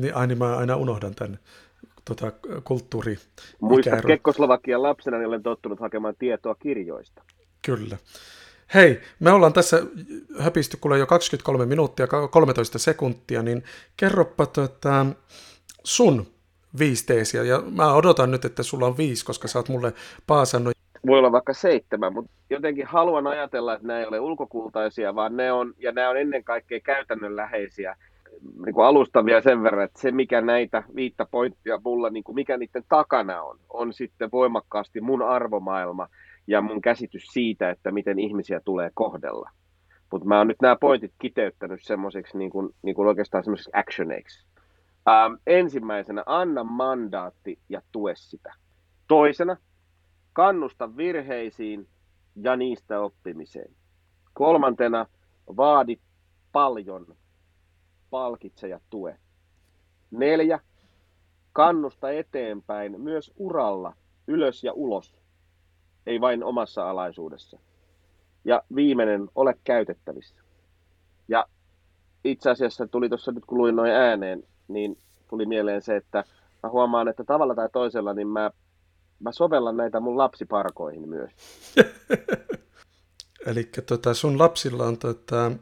Niin, 0.00 0.14
aina 0.14 0.34
mä 0.34 0.56
aina 0.56 0.76
unohdan 0.76 1.14
tämän 1.14 1.38
tota, 2.04 2.32
kulttuuri 2.64 3.18
Muista 3.60 4.02
Kekkoslovakian 4.06 4.82
lapsena, 4.82 5.18
niin 5.18 5.28
olen 5.28 5.42
tottunut 5.42 5.80
hakemaan 5.80 6.14
tietoa 6.18 6.54
kirjoista. 6.54 7.22
Kyllä. 7.66 7.96
Hei, 8.74 9.00
me 9.20 9.30
ollaan 9.30 9.52
tässä 9.52 9.82
höpisty 10.38 10.76
kuule 10.76 10.98
jo 10.98 11.06
23 11.06 11.66
minuuttia, 11.66 12.06
13 12.30 12.78
sekuntia, 12.78 13.42
niin 13.42 13.64
kerropa 13.96 14.46
tota, 14.46 15.06
sun 15.84 16.26
viisi 16.78 17.06
teesiä, 17.06 17.42
ja 17.42 17.62
mä 17.76 17.94
odotan 17.94 18.30
nyt, 18.30 18.44
että 18.44 18.62
sulla 18.62 18.86
on 18.86 18.96
viisi, 18.96 19.24
koska 19.24 19.48
sä 19.48 19.58
oot 19.58 19.68
mulle 19.68 19.92
paasannut. 20.26 20.74
Voi 21.06 21.18
olla 21.18 21.32
vaikka 21.32 21.54
seitsemän, 21.54 22.12
mutta 22.12 22.30
jotenkin 22.50 22.86
haluan 22.86 23.26
ajatella, 23.26 23.74
että 23.74 23.86
nämä 23.86 24.00
ei 24.00 24.06
ole 24.06 24.20
ulkokultaisia, 24.20 25.14
vaan 25.14 25.36
ne 25.36 25.52
on, 25.52 25.74
ja 25.78 25.92
nämä 25.92 26.10
on 26.10 26.16
ennen 26.16 26.44
kaikkea 26.44 26.80
käytännönläheisiä 26.80 27.96
niin 28.64 28.74
kuin 28.74 28.86
alustavia 28.86 29.42
sen 29.42 29.62
verran, 29.62 29.84
että 29.84 30.00
se 30.00 30.10
mikä 30.10 30.40
näitä 30.40 30.82
viittä 30.94 31.26
pointtia 31.30 31.80
mulla, 31.84 32.10
niin 32.10 32.24
kuin 32.24 32.34
mikä 32.34 32.56
niiden 32.56 32.84
takana 32.88 33.42
on, 33.42 33.58
on 33.68 33.92
sitten 33.92 34.30
voimakkaasti 34.32 35.00
mun 35.00 35.22
arvomaailma 35.22 36.08
ja 36.46 36.60
mun 36.60 36.80
käsitys 36.80 37.26
siitä, 37.26 37.70
että 37.70 37.90
miten 37.90 38.18
ihmisiä 38.18 38.60
tulee 38.64 38.90
kohdella. 38.94 39.50
Mutta 40.12 40.28
mä 40.28 40.38
oon 40.38 40.48
nyt 40.48 40.62
nämä 40.62 40.76
pointit 40.76 41.12
kiteyttänyt 41.18 41.80
semmoiseksi 41.82 42.38
niin 42.38 42.50
kuin, 42.50 42.68
niin 42.82 42.94
kuin 42.94 43.08
oikeastaan 43.08 43.44
semmoiseksi 43.44 43.70
actioneiksi. 43.74 44.46
Ähm, 45.08 45.34
ensimmäisenä, 45.46 46.22
anna 46.26 46.64
mandaatti 46.64 47.58
ja 47.68 47.82
tue 47.92 48.12
sitä. 48.16 48.54
Toisena, 49.06 49.56
kannusta 50.32 50.96
virheisiin 50.96 51.88
ja 52.36 52.56
niistä 52.56 53.00
oppimiseen. 53.00 53.70
Kolmantena, 54.34 55.06
vaadi 55.56 55.98
paljon 56.52 57.16
palkitse 58.10 58.68
ja 58.68 58.80
tue. 58.90 59.18
Neljä, 60.10 60.60
kannusta 61.52 62.10
eteenpäin 62.10 63.00
myös 63.00 63.32
uralla, 63.36 63.96
ylös 64.26 64.64
ja 64.64 64.72
ulos, 64.72 65.18
ei 66.06 66.20
vain 66.20 66.44
omassa 66.44 66.90
alaisuudessa. 66.90 67.58
Ja 68.44 68.62
viimeinen, 68.74 69.28
ole 69.34 69.58
käytettävissä. 69.64 70.42
Ja 71.28 71.46
itse 72.24 72.50
asiassa 72.50 72.86
tuli 72.86 73.08
tuossa 73.08 73.32
nyt 73.32 73.44
kun 73.44 73.58
luin 73.58 73.76
noin 73.76 73.90
ääneen, 73.90 74.42
niin 74.68 74.98
tuli 75.30 75.46
mieleen 75.46 75.82
se, 75.82 75.96
että 75.96 76.24
mä 76.62 76.70
huomaan, 76.70 77.08
että 77.08 77.24
tavalla 77.24 77.54
tai 77.54 77.68
toisella 77.72 78.14
niin 78.14 78.28
mä, 78.28 78.50
mä 79.20 79.32
sovellan 79.32 79.76
näitä 79.76 80.00
mun 80.00 80.18
lapsiparkoihin 80.18 81.08
myös. 81.08 81.30
Eli 83.46 83.68
tota, 83.86 84.14
sun 84.14 84.38
lapsilla 84.38 84.84
on 84.84 84.98
tota, 84.98 85.52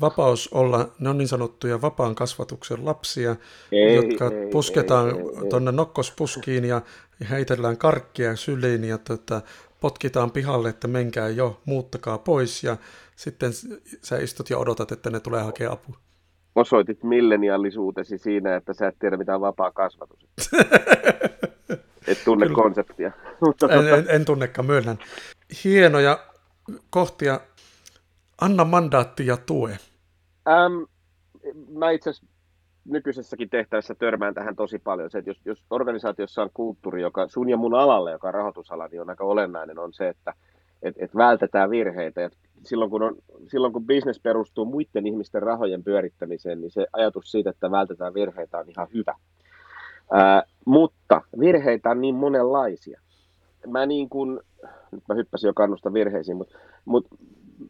vapaus 0.00 0.48
olla, 0.52 0.88
ne 0.98 1.08
on 1.08 1.18
niin 1.18 1.28
sanottuja 1.28 1.82
vapaan 1.82 2.14
kasvatuksen 2.14 2.84
lapsia, 2.84 3.36
ei, 3.72 3.94
jotka 3.94 4.30
ei, 4.30 4.50
pusketaan 4.50 5.12
tuonne 5.50 5.72
nokkospuskiin 5.72 6.64
ja 6.64 6.82
heitellään 7.30 7.76
karkkia 7.76 8.36
syliin 8.36 8.84
ja 8.84 8.98
tota, 8.98 9.42
potkitaan 9.80 10.30
pihalle, 10.30 10.68
että 10.68 10.88
menkää 10.88 11.28
jo, 11.28 11.60
muuttakaa 11.64 12.18
pois 12.18 12.64
ja 12.64 12.76
sitten 13.16 13.52
sä 14.02 14.18
istut 14.18 14.50
ja 14.50 14.58
odotat, 14.58 14.92
että 14.92 15.10
ne 15.10 15.20
tulee 15.20 15.42
hakea 15.42 15.72
apua. 15.72 15.96
Osoitit 16.54 17.02
milleniallisuutesi 17.02 18.18
siinä, 18.18 18.56
että 18.56 18.74
sä 18.74 18.88
et 18.88 18.98
tiedä 18.98 19.16
mitään 19.16 19.40
vapaa 19.40 19.70
kasvatus. 19.70 20.28
et 22.08 22.24
tunne 22.24 22.46
Kyllä. 22.46 22.62
konseptia. 22.62 23.12
en, 23.70 23.98
en, 23.98 24.04
en 24.08 24.24
tunnekaan, 24.24 24.66
myönnän. 24.66 24.98
Hienoja 25.64 26.18
kohtia 26.90 27.40
Anna 28.40 28.64
mandaatti 28.64 29.26
ja 29.26 29.36
tue. 29.36 29.78
Ähm, 30.48 30.82
mä 31.78 31.90
itse 31.90 32.10
nykyisessäkin 32.84 33.50
tehtävässä 33.50 33.94
törmään 33.94 34.34
tähän 34.34 34.56
tosi 34.56 34.78
paljon. 34.78 35.10
Se, 35.10 35.18
että 35.18 35.30
jos, 35.30 35.40
jos 35.44 35.64
organisaatiossa 35.70 36.42
on 36.42 36.50
kulttuuri, 36.54 37.02
joka 37.02 37.28
sun 37.28 37.48
ja 37.48 37.56
mun 37.56 37.74
alalle, 37.74 38.12
joka 38.12 38.28
on 38.28 38.34
rahoitusala, 38.34 38.88
niin 38.88 39.00
on 39.00 39.10
aika 39.10 39.24
olennainen, 39.24 39.78
on 39.78 39.92
se, 39.92 40.08
että 40.08 40.34
et, 40.84 40.94
et 40.98 41.16
vältetään 41.16 41.70
virheitä. 41.70 42.24
Et 42.24 42.38
silloin, 42.62 42.90
kun 42.90 43.02
on, 43.02 43.16
silloin 43.48 43.72
kun 43.72 43.86
business 43.86 44.20
perustuu 44.20 44.64
muiden 44.64 45.06
ihmisten 45.06 45.42
rahojen 45.42 45.84
pyörittämiseen, 45.84 46.60
niin 46.60 46.70
se 46.70 46.86
ajatus 46.92 47.30
siitä, 47.30 47.50
että 47.50 47.70
vältetään 47.70 48.14
virheitä 48.14 48.58
on 48.58 48.70
ihan 48.70 48.88
hyvä. 48.94 49.14
Ää, 50.12 50.42
mutta 50.64 51.22
virheitä 51.40 51.90
on 51.90 52.00
niin 52.00 52.14
monenlaisia. 52.14 53.00
Mä 53.66 53.86
niin 53.86 54.08
kuin, 54.08 54.40
nyt 54.92 55.02
mä 55.08 55.14
hyppäsin 55.14 55.48
jo 55.48 55.54
kannusta 55.54 55.92
virheisiin, 55.92 56.36
mutta, 56.36 56.58
mutta 56.84 57.16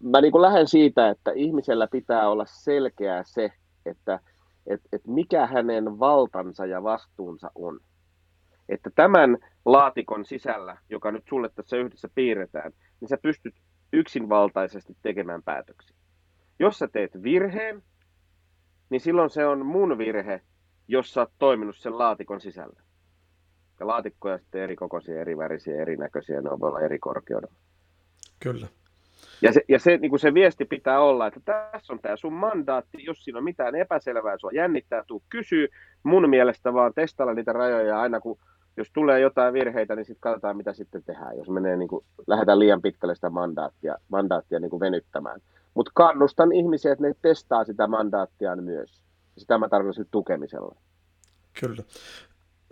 mä 0.03 0.21
niin 0.21 0.43
lähden 0.43 0.69
siitä, 0.69 1.09
että 1.09 1.33
ihmisellä 1.35 1.87
pitää 1.87 2.29
olla 2.29 2.45
selkeää 2.47 3.23
se, 3.27 3.53
että 3.87 4.21
et, 4.67 4.81
et 4.93 5.03
mikä 5.07 5.47
hänen 5.47 5.99
valtansa 5.99 6.67
ja 6.67 6.83
vastuunsa 6.83 7.51
on. 7.55 7.81
Että 8.69 8.91
tämän 8.95 9.39
laatikon 9.65 10.25
sisällä, 10.25 10.77
joka 10.91 11.11
nyt 11.11 11.25
sulle 11.29 11.51
tässä 11.55 11.77
yhdessä 11.77 12.09
piirretään, 12.15 12.73
niin 13.01 13.09
sä 13.09 13.17
pystyt 13.23 13.55
yksinvaltaisesti 13.93 14.97
tekemään 15.03 15.43
päätöksiä. 15.43 15.97
Jos 16.59 16.79
sä 16.79 16.89
teet 16.89 17.23
virheen, 17.23 17.83
niin 18.91 19.01
silloin 19.01 19.31
se 19.31 19.47
on 19.47 19.67
mun 19.67 19.99
virhe, 19.99 20.41
jos 20.89 21.15
sä 21.15 21.21
oot 21.21 21.33
toiminut 21.39 21.77
sen 21.77 21.99
laatikon 21.99 22.41
sisällä. 22.41 22.81
Ja 23.81 23.87
laatikkoja 23.87 24.39
sitten 24.39 24.63
eri 24.63 24.77
kokoisia, 24.77 25.21
eri 25.21 25.39
värisiä, 25.39 25.83
erinäköisiä, 25.83 26.41
ne 26.41 26.51
voi 26.51 26.69
olla 26.69 26.81
eri 26.81 26.99
korkeudella. 26.99 27.55
Kyllä. 28.41 28.67
Ja 29.43 29.53
se, 29.53 29.63
ja 29.69 29.79
se, 29.79 29.97
niin 29.97 30.11
kuin 30.11 30.21
se 30.21 30.35
viesti 30.35 30.65
pitää 30.65 31.01
olla, 31.01 31.27
että 31.27 31.41
tässä 31.45 31.93
on 31.93 31.99
tämä 31.99 32.17
sun 32.17 32.33
mandaatti, 32.33 33.05
jos 33.05 33.25
siinä 33.25 33.39
on 33.39 33.45
mitään 33.45 33.75
epäselvää, 33.75 34.39
sua 34.39 34.51
jännittää, 34.53 35.05
tuu 35.07 35.23
kysyy. 35.29 35.69
Mun 36.03 36.31
mielestä 36.31 36.73
vaan 36.73 36.95
testailla 36.95 37.35
niitä 37.35 37.53
rajoja 37.53 38.01
aina, 38.01 38.21
kun 38.21 38.39
jos 38.77 38.91
tulee 38.93 39.21
jotain 39.21 39.55
virheitä, 39.55 39.97
niin 39.97 40.05
sitten 40.05 40.21
katsotaan, 40.21 40.57
mitä 40.57 40.73
sitten 40.73 41.03
tehdään, 41.03 41.39
jos 41.39 41.49
menee, 41.49 41.77
niin 41.77 41.89
kuin, 41.89 42.05
lähdetään 42.27 42.59
liian 42.59 42.83
pitkälle 42.83 43.15
sitä 43.15 43.31
mandaattia, 43.31 43.97
mandaattia 44.09 44.61
niin 44.61 44.71
kuin 44.71 44.81
venyttämään. 44.81 45.41
Mutta 45.75 45.93
kannustan 45.95 46.53
ihmisiä, 46.53 46.93
että 46.93 47.05
ne 47.05 47.15
testaa 47.23 47.65
sitä 47.65 47.87
mandaattiaan 47.87 48.65
myös. 48.65 49.03
Sitä 49.39 49.59
mä 49.59 49.69
tarkoitan 49.69 50.07
tukemisella. 50.11 50.77
Kyllä. 51.61 51.83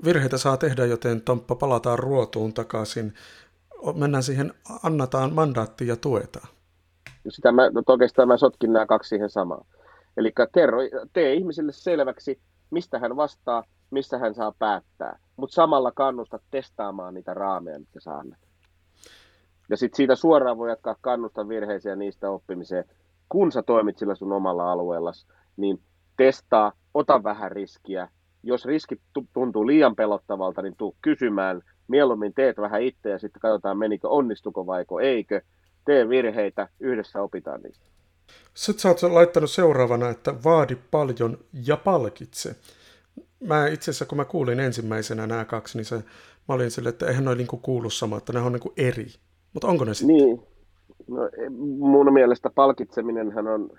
Virheitä 0.05 0.39
saa 0.39 0.57
tehdä, 0.57 0.87
joten 0.87 1.21
Tomppa 1.21 1.55
palataan 1.55 1.99
ruotuun 1.99 2.55
takaisin 2.55 3.15
mennään 3.95 4.23
siihen, 4.23 4.55
annataan 4.83 5.33
mandaatti 5.33 5.87
ja 5.87 5.97
tuetaan. 5.97 6.49
Sitä 7.29 7.53
mä, 7.53 7.71
no 7.71 7.83
oikeastaan 7.87 8.29
mä 8.29 8.37
sotkin 8.37 8.73
nämä 8.73 8.87
kaksi 8.87 9.09
siihen 9.09 9.31
samaan. 9.31 9.67
Eli 10.17 10.33
kerro, 10.55 10.79
tee 11.13 11.35
ihmiselle 11.35 11.73
selväksi, 11.73 12.41
mistä 12.71 12.99
hän 12.99 13.17
vastaa, 13.17 13.65
missä 13.93 14.19
hän 14.19 14.35
saa 14.35 14.53
päättää, 14.59 15.19
mutta 15.37 15.55
samalla 15.55 15.93
kannusta 15.93 16.39
testaamaan 16.51 17.15
niitä 17.15 17.35
raameja, 17.35 17.79
mitkä 17.79 18.01
saa 18.01 18.19
annat. 18.19 18.39
Ja 19.71 19.77
sitten 19.77 19.97
siitä 19.97 20.15
suoraan 20.15 20.59
voi 20.59 20.71
jatkaa 20.71 20.97
kannustaa 21.01 21.49
virheisiä 21.49 21.97
niistä 21.97 22.31
oppimiseen. 22.31 22.85
Kun 23.29 23.53
sä 23.53 23.63
toimit 23.63 23.99
sillä 23.99 24.15
sun 24.15 24.33
omalla 24.33 24.73
alueella, 24.73 25.13
niin 25.57 25.81
testaa, 26.17 26.73
ota 26.95 27.23
vähän 27.23 27.53
riskiä. 27.53 28.09
Jos 28.43 28.65
riski 28.65 29.01
tuntuu 29.33 29.67
liian 29.67 29.97
pelottavalta, 29.97 30.63
niin 30.63 30.77
tuu 30.77 30.97
kysymään, 31.03 31.63
mieluummin 31.89 32.35
teet 32.35 32.57
vähän 32.59 32.83
itse 32.83 33.11
ja 33.11 33.19
sitten 33.19 33.41
katsotaan 33.41 33.79
menikö, 33.79 34.09
onnistuko 34.09 34.67
vaiko 34.67 35.01
eikö. 35.01 35.41
Tee 35.85 36.09
virheitä, 36.09 36.69
yhdessä 36.81 37.23
opitaan 37.23 37.61
niistä. 37.61 37.85
Sitten 38.55 38.81
sä 38.81 38.89
oot 38.89 39.13
laittanut 39.13 39.51
seuraavana, 39.51 40.09
että 40.09 40.35
vaadi 40.45 40.77
paljon 40.91 41.39
ja 41.67 41.77
palkitse. 41.77 42.57
Mä 43.47 43.67
itse 43.67 43.91
asiassa, 43.91 44.07
kun 44.07 44.19
mä 44.19 44.25
kuulin 44.25 44.61
ensimmäisenä 44.61 45.27
nämä 45.27 45.45
kaksi, 45.45 45.79
niin 45.79 45.85
se, 45.85 45.97
mä 46.49 46.55
olin 46.55 46.71
sille, 46.71 46.89
että 46.89 47.07
eihän 47.07 47.25
noin 47.25 47.39
niinku 47.39 47.57
kuulu 47.57 47.91
sama, 47.91 48.17
että 48.17 48.33
ne 48.33 48.41
on 48.41 48.53
niinku 48.53 48.73
eri. 48.77 49.07
Mutta 49.53 49.69
onko 49.69 49.85
ne 49.85 49.95
sitten? 49.95 50.17
Niin. 50.17 50.43
No, 51.09 51.31
mun 51.79 52.13
mielestä 52.13 52.51
palkitseminenhän 52.55 53.47
on, 53.47 53.71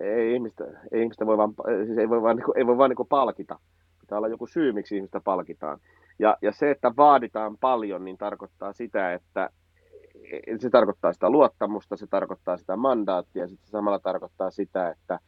ei 0.00 0.34
ihmistä, 0.34 0.64
ei 0.92 1.02
ihmistä 1.02 1.26
voi 1.26 1.36
vaan, 1.36 1.54
siis 1.86 1.98
ei 1.98 2.08
voi 2.08 2.22
vaan, 2.22 2.36
niinku, 2.36 2.52
ei 2.56 2.66
voi 2.66 2.78
vaan 2.78 2.90
niinku 2.90 3.04
palkita. 3.04 3.58
Pitää 4.00 4.18
olla 4.18 4.28
joku 4.28 4.46
syy, 4.46 4.72
miksi 4.72 4.96
ihmistä 4.96 5.20
palkitaan. 5.20 5.78
Ja, 6.18 6.36
ja 6.42 6.52
se, 6.52 6.70
että 6.70 6.92
vaaditaan 6.96 7.58
paljon, 7.58 8.04
niin 8.04 8.18
tarkoittaa 8.18 8.72
sitä, 8.72 9.12
että 9.12 9.50
se 10.58 10.70
tarkoittaa 10.70 11.12
sitä 11.12 11.30
luottamusta, 11.30 11.96
se 11.96 12.06
tarkoittaa 12.06 12.56
sitä 12.56 12.76
mandaattia, 12.76 13.48
sitten 13.48 13.70
samalla 13.70 13.98
tarkoittaa 13.98 14.50
sitä, 14.50 14.90
että, 14.90 15.18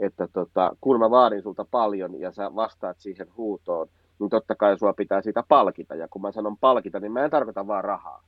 että 0.00 0.28
tota, 0.32 0.76
kun 0.80 0.98
mä 0.98 1.10
vaadin 1.10 1.42
sulta 1.42 1.66
paljon 1.70 2.20
ja 2.20 2.32
sä 2.32 2.54
vastaat 2.54 3.00
siihen 3.00 3.26
huutoon, 3.36 3.88
niin 4.18 4.30
totta 4.30 4.54
kai 4.54 4.78
sua 4.78 4.92
pitää 4.92 5.22
siitä 5.22 5.44
palkita. 5.48 5.94
Ja 5.94 6.08
kun 6.08 6.22
mä 6.22 6.32
sanon 6.32 6.56
palkita, 6.58 7.00
niin 7.00 7.12
mä 7.12 7.24
en 7.24 7.30
tarkoita 7.30 7.66
vaan 7.66 7.84
rahaa, 7.84 8.22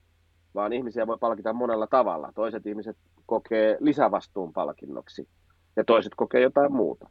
vaan 0.55 0.73
ihmisiä 0.73 1.07
voi 1.07 1.19
palkita 1.19 1.53
monella 1.53 1.87
tavalla. 1.87 2.33
Toiset 2.35 2.67
ihmiset 2.67 2.97
kokee 3.27 3.77
lisävastuun 3.81 4.53
palkinnoksi 4.53 5.29
ja 5.77 5.85
toiset 5.85 6.13
kokee 6.17 6.41
jotain 6.41 6.73
muuta. 6.73 7.11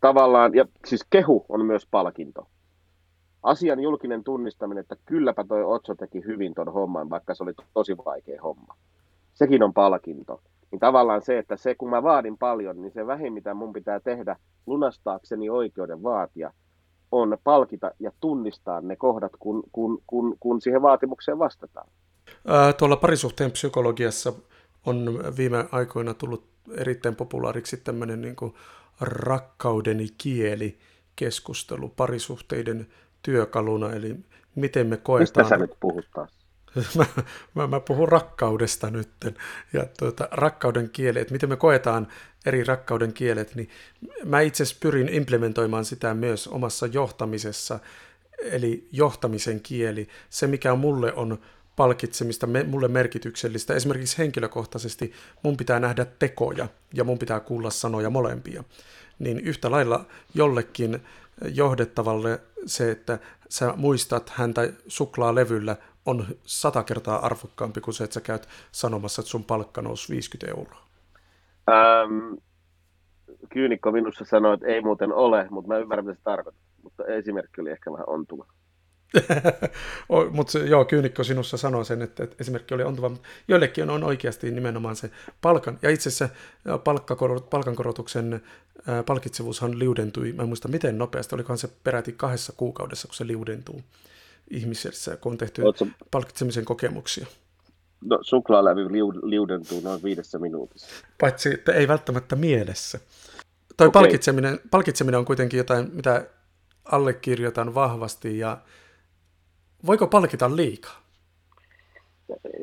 Tavallaan, 0.00 0.54
ja 0.54 0.64
siis 0.86 1.06
kehu 1.10 1.46
on 1.48 1.64
myös 1.64 1.86
palkinto. 1.90 2.46
Asian 3.42 3.80
julkinen 3.80 4.24
tunnistaminen, 4.24 4.80
että 4.80 4.96
kylläpä 5.06 5.44
toi 5.44 5.64
Otso 5.64 5.94
teki 5.94 6.24
hyvin 6.24 6.54
ton 6.54 6.72
homman, 6.72 7.10
vaikka 7.10 7.34
se 7.34 7.42
oli 7.42 7.52
tosi 7.74 7.96
vaikea 7.96 8.42
homma. 8.42 8.76
Sekin 9.34 9.62
on 9.62 9.74
palkinto. 9.74 10.40
Niin 10.72 10.80
tavallaan 10.80 11.22
se, 11.22 11.38
että 11.38 11.56
se 11.56 11.74
kun 11.74 11.90
mä 11.90 12.02
vaadin 12.02 12.38
paljon, 12.38 12.82
niin 12.82 12.92
se 12.92 13.06
vähin 13.06 13.32
mitä 13.32 13.54
mun 13.54 13.72
pitää 13.72 14.00
tehdä 14.00 14.36
lunastaakseni 14.66 15.50
oikeuden 15.50 16.02
vaatia, 16.02 16.52
on 17.12 17.38
palkita 17.44 17.90
ja 17.98 18.10
tunnistaa 18.20 18.80
ne 18.80 18.96
kohdat, 18.96 19.32
kun, 19.38 19.62
kun, 19.72 20.02
kun, 20.06 20.36
kun 20.40 20.60
siihen 20.60 20.82
vaatimukseen 20.82 21.38
vastataan. 21.38 21.88
Ää, 22.46 22.72
tuolla 22.72 22.96
parisuhteen 22.96 23.50
psykologiassa 23.50 24.32
on 24.86 25.24
viime 25.36 25.64
aikoina 25.72 26.14
tullut 26.14 26.44
erittäin 26.76 27.16
populaariksi 27.16 27.76
tämmöinen 27.76 28.20
niin 28.20 28.36
kuin 28.36 28.54
rakkaudeni 29.00 30.06
kieli 30.18 30.78
keskustelu 31.16 31.88
parisuhteiden 31.88 32.86
työkaluna, 33.22 33.92
eli 33.92 34.16
miten 34.54 34.86
me 34.86 34.96
koetaan... 34.96 35.22
Mistä 35.22 35.44
sä 35.44 35.56
nyt 35.56 35.76
puhut 35.80 36.04
taas? 36.14 36.41
mä, 36.98 37.06
mä, 37.54 37.66
mä 37.66 37.80
puhun 37.80 38.08
rakkaudesta 38.08 38.90
nyt. 38.90 39.10
Ja 39.72 39.86
tuota, 39.98 40.28
rakkauden 40.30 40.90
kieli, 40.90 41.20
että 41.20 41.32
miten 41.32 41.48
me 41.48 41.56
koetaan 41.56 42.08
eri 42.46 42.64
rakkauden 42.64 43.12
kielet, 43.12 43.54
niin 43.54 43.68
mä 44.24 44.40
itse 44.40 44.62
asiassa 44.62 44.80
pyrin 44.80 45.08
implementoimaan 45.08 45.84
sitä 45.84 46.14
myös 46.14 46.48
omassa 46.48 46.86
johtamisessa, 46.86 47.78
eli 48.42 48.88
johtamisen 48.92 49.60
kieli, 49.60 50.08
se 50.30 50.46
mikä 50.46 50.74
mulle 50.74 51.12
on 51.12 51.38
palkitsemista, 51.76 52.46
me, 52.46 52.62
mulle 52.62 52.88
merkityksellistä. 52.88 53.74
Esimerkiksi 53.74 54.18
henkilökohtaisesti 54.18 55.12
mun 55.42 55.56
pitää 55.56 55.80
nähdä 55.80 56.04
tekoja 56.04 56.68
ja 56.94 57.04
mun 57.04 57.18
pitää 57.18 57.40
kuulla 57.40 57.70
sanoja 57.70 58.10
molempia. 58.10 58.64
Niin 59.18 59.40
yhtä 59.40 59.70
lailla 59.70 60.06
jollekin 60.34 61.00
johdettavalle 61.54 62.40
se, 62.66 62.90
että 62.90 63.18
sä 63.48 63.72
muistat 63.76 64.30
häntä 64.30 64.72
suklaalevyllä, 64.88 65.76
on 66.06 66.26
sata 66.44 66.82
kertaa 66.82 67.26
arvokkaampi 67.26 67.80
kuin 67.80 67.94
se, 67.94 68.04
että 68.04 68.14
sä 68.14 68.20
käyt 68.20 68.48
sanomassa, 68.72 69.22
että 69.22 69.30
sun 69.30 69.44
palkka 69.44 69.82
nousi 69.82 70.12
50 70.12 70.58
euroa. 70.58 70.82
Ähm, 71.70 72.34
kyynikko 73.48 73.92
minussa 73.92 74.24
sanoi, 74.24 74.54
että 74.54 74.66
ei 74.66 74.80
muuten 74.80 75.12
ole, 75.12 75.46
mutta 75.50 75.68
mä 75.68 75.78
ymmärrän, 75.78 76.06
mitä 76.06 76.18
se 76.18 76.24
tarkoittaa. 76.24 76.64
Mutta 76.82 77.04
esimerkki 77.04 77.60
oli 77.60 77.70
ehkä 77.70 77.92
vähän 77.92 78.08
ontuva. 78.08 78.46
mutta 80.36 80.58
joo, 80.58 80.84
kyynikko 80.84 81.24
sinussa 81.24 81.56
sanoi 81.56 81.84
sen, 81.84 82.02
että, 82.02 82.24
että 82.24 82.36
esimerkki 82.40 82.74
oli 82.74 82.82
ontuva, 82.82 83.10
joillekin 83.48 83.90
on 83.90 84.04
oikeasti 84.04 84.50
nimenomaan 84.50 84.96
se 84.96 85.10
palkan, 85.40 85.78
ja 85.82 85.90
itse 85.90 86.08
asiassa 86.08 86.28
palkankorotuksen 87.50 88.42
palkitsevuushan 89.06 89.78
liudentui, 89.78 90.32
mä 90.32 90.42
en 90.42 90.48
muista 90.48 90.68
miten 90.68 90.98
nopeasti, 90.98 91.34
olikohan 91.34 91.58
se 91.58 91.68
peräti 91.84 92.12
kahdessa 92.12 92.52
kuukaudessa, 92.56 93.08
kun 93.08 93.14
se 93.14 93.26
liudentuu 93.26 93.82
ihmisessä, 94.52 95.16
kun 95.16 95.32
on 95.32 95.38
tehty 95.38 95.62
Ootko... 95.62 95.86
palkitsemisen 96.10 96.64
kokemuksia. 96.64 97.26
No 98.04 98.18
suklaalevy 98.22 98.88
liudentuu 99.22 99.80
noin 99.80 100.02
viidessä 100.02 100.38
minuutissa. 100.38 100.88
Paitsi, 101.20 101.54
että 101.54 101.72
ei 101.72 101.88
välttämättä 101.88 102.36
mielessä. 102.36 103.00
Toi 103.76 103.86
okay. 103.86 104.02
palkitseminen, 104.02 104.60
palkitseminen 104.70 105.18
on 105.18 105.24
kuitenkin 105.24 105.58
jotain, 105.58 105.90
mitä 105.92 106.26
allekirjoitan 106.84 107.74
vahvasti 107.74 108.38
ja 108.38 108.58
voiko 109.86 110.06
palkita 110.06 110.56
liikaa? 110.56 111.02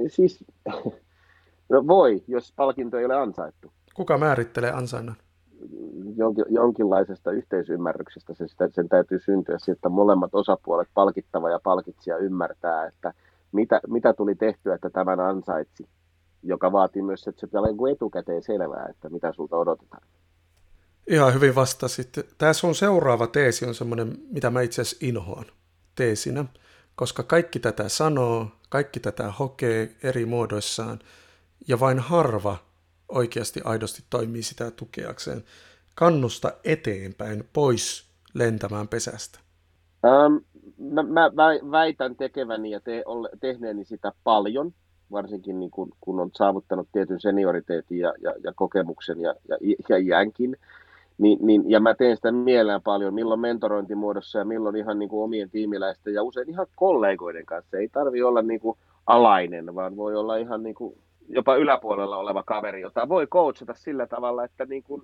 Siis, 0.08 0.44
no 1.70 1.88
voi, 1.88 2.24
jos 2.28 2.54
palkinto 2.56 2.98
ei 2.98 3.06
ole 3.06 3.16
ansaittu. 3.16 3.72
Kuka 3.94 4.18
määrittelee 4.18 4.72
ansainnan? 4.72 5.16
Jonkin, 6.16 6.46
jonkinlaisesta 6.50 7.32
yhteisymmärryksestä 7.32 8.34
se, 8.34 8.46
sen 8.72 8.90
täytyy 8.90 9.20
syntyä 9.20 9.58
että 9.72 9.90
molemmat 9.90 10.36
osapuolet, 10.36 10.88
palkittava 10.94 11.50
ja 11.50 11.60
palkitsija, 11.64 12.18
ymmärtää, 12.18 12.88
että 12.88 13.14
mitä, 13.52 13.82
mitä 13.88 14.14
tuli 14.14 14.36
tehtyä, 14.36 14.76
että 14.76 14.90
tämän 14.90 15.20
ansaitsi, 15.20 15.88
joka 16.44 16.72
vaatii 16.72 17.02
myös, 17.02 17.28
että 17.28 17.48
se 17.48 17.58
on 17.58 17.90
etukäteen 17.92 18.44
selvää, 18.44 18.88
että 18.90 19.10
mitä 19.10 19.34
sulta 19.34 19.58
odotetaan. 19.58 20.04
Ihan 21.08 21.34
hyvin 21.34 21.56
vastasit. 21.56 22.10
Tämä 22.38 22.54
sun 22.54 22.76
seuraava 22.76 23.28
teesi 23.28 23.66
on 23.66 23.76
semmoinen, 23.76 24.18
mitä 24.32 24.50
mä 24.50 24.62
itse 24.62 24.82
asiassa 24.82 25.06
inhoan 25.06 25.46
teesinä, 25.96 26.46
koska 26.96 27.24
kaikki 27.24 27.60
tätä 27.60 27.90
sanoo, 27.90 28.48
kaikki 28.70 29.00
tätä 29.00 29.32
hokee 29.32 29.96
eri 30.04 30.26
muodoissaan, 30.26 31.00
ja 31.68 31.80
vain 31.80 32.00
harva 32.00 32.58
oikeasti 33.10 33.62
aidosti 33.64 34.04
toimii 34.10 34.44
sitä 34.44 34.72
tukeakseen. 34.72 35.44
Kannusta 35.96 36.52
eteenpäin, 36.64 37.44
pois 37.54 38.10
lentämään 38.34 38.88
pesästä. 38.88 39.40
Ähm, 40.06 40.36
mä, 40.78 41.04
mä 41.04 41.32
väitän 41.72 42.16
tekeväni 42.16 42.72
ja 42.72 42.80
te, 42.80 43.04
tehneeni 43.40 43.86
sitä 43.86 44.12
paljon, 44.24 44.74
varsinkin 45.12 45.60
niin 45.60 45.72
kun, 45.72 45.90
kun 46.02 46.20
on 46.20 46.30
saavuttanut 46.36 46.88
tietyn 46.92 47.22
senioriteetin 47.22 48.00
ja, 48.00 48.14
ja, 48.22 48.34
ja 48.44 48.54
kokemuksen 48.56 49.22
ja, 49.22 49.36
ja, 49.48 49.58
ja 49.90 49.98
iänkin. 49.98 50.58
Niin, 51.18 51.40
niin, 51.42 51.70
ja 51.70 51.80
mä 51.80 51.94
teen 51.94 52.16
sitä 52.16 52.32
mielellään 52.32 52.82
paljon, 52.82 53.14
milloin 53.14 53.40
mentorointimuodossa 53.40 54.40
ja 54.40 54.46
milloin 54.46 54.76
ihan 54.76 55.00
niin 55.00 55.10
kuin 55.10 55.24
omien 55.24 55.50
tiimiläisten 55.50 56.14
ja 56.14 56.24
usein 56.24 56.50
ihan 56.50 56.68
kollegoiden 56.76 57.46
kanssa. 57.46 57.78
Ei 57.78 57.88
tarvi 57.88 58.22
olla 58.22 58.42
niin 58.42 58.60
kuin 58.60 58.78
alainen, 59.08 59.76
vaan 59.76 59.98
voi 59.98 60.16
olla 60.16 60.36
ihan 60.36 60.64
niin 60.64 60.76
kuin 60.76 60.98
jopa 61.30 61.56
yläpuolella 61.56 62.18
oleva 62.18 62.44
kaveri, 62.44 62.82
jota 62.82 63.10
voi 63.10 63.28
coachata 63.28 63.74
sillä 63.74 64.08
tavalla, 64.08 64.44
että 64.44 64.66
niin 64.66 64.84
kuin 64.84 65.02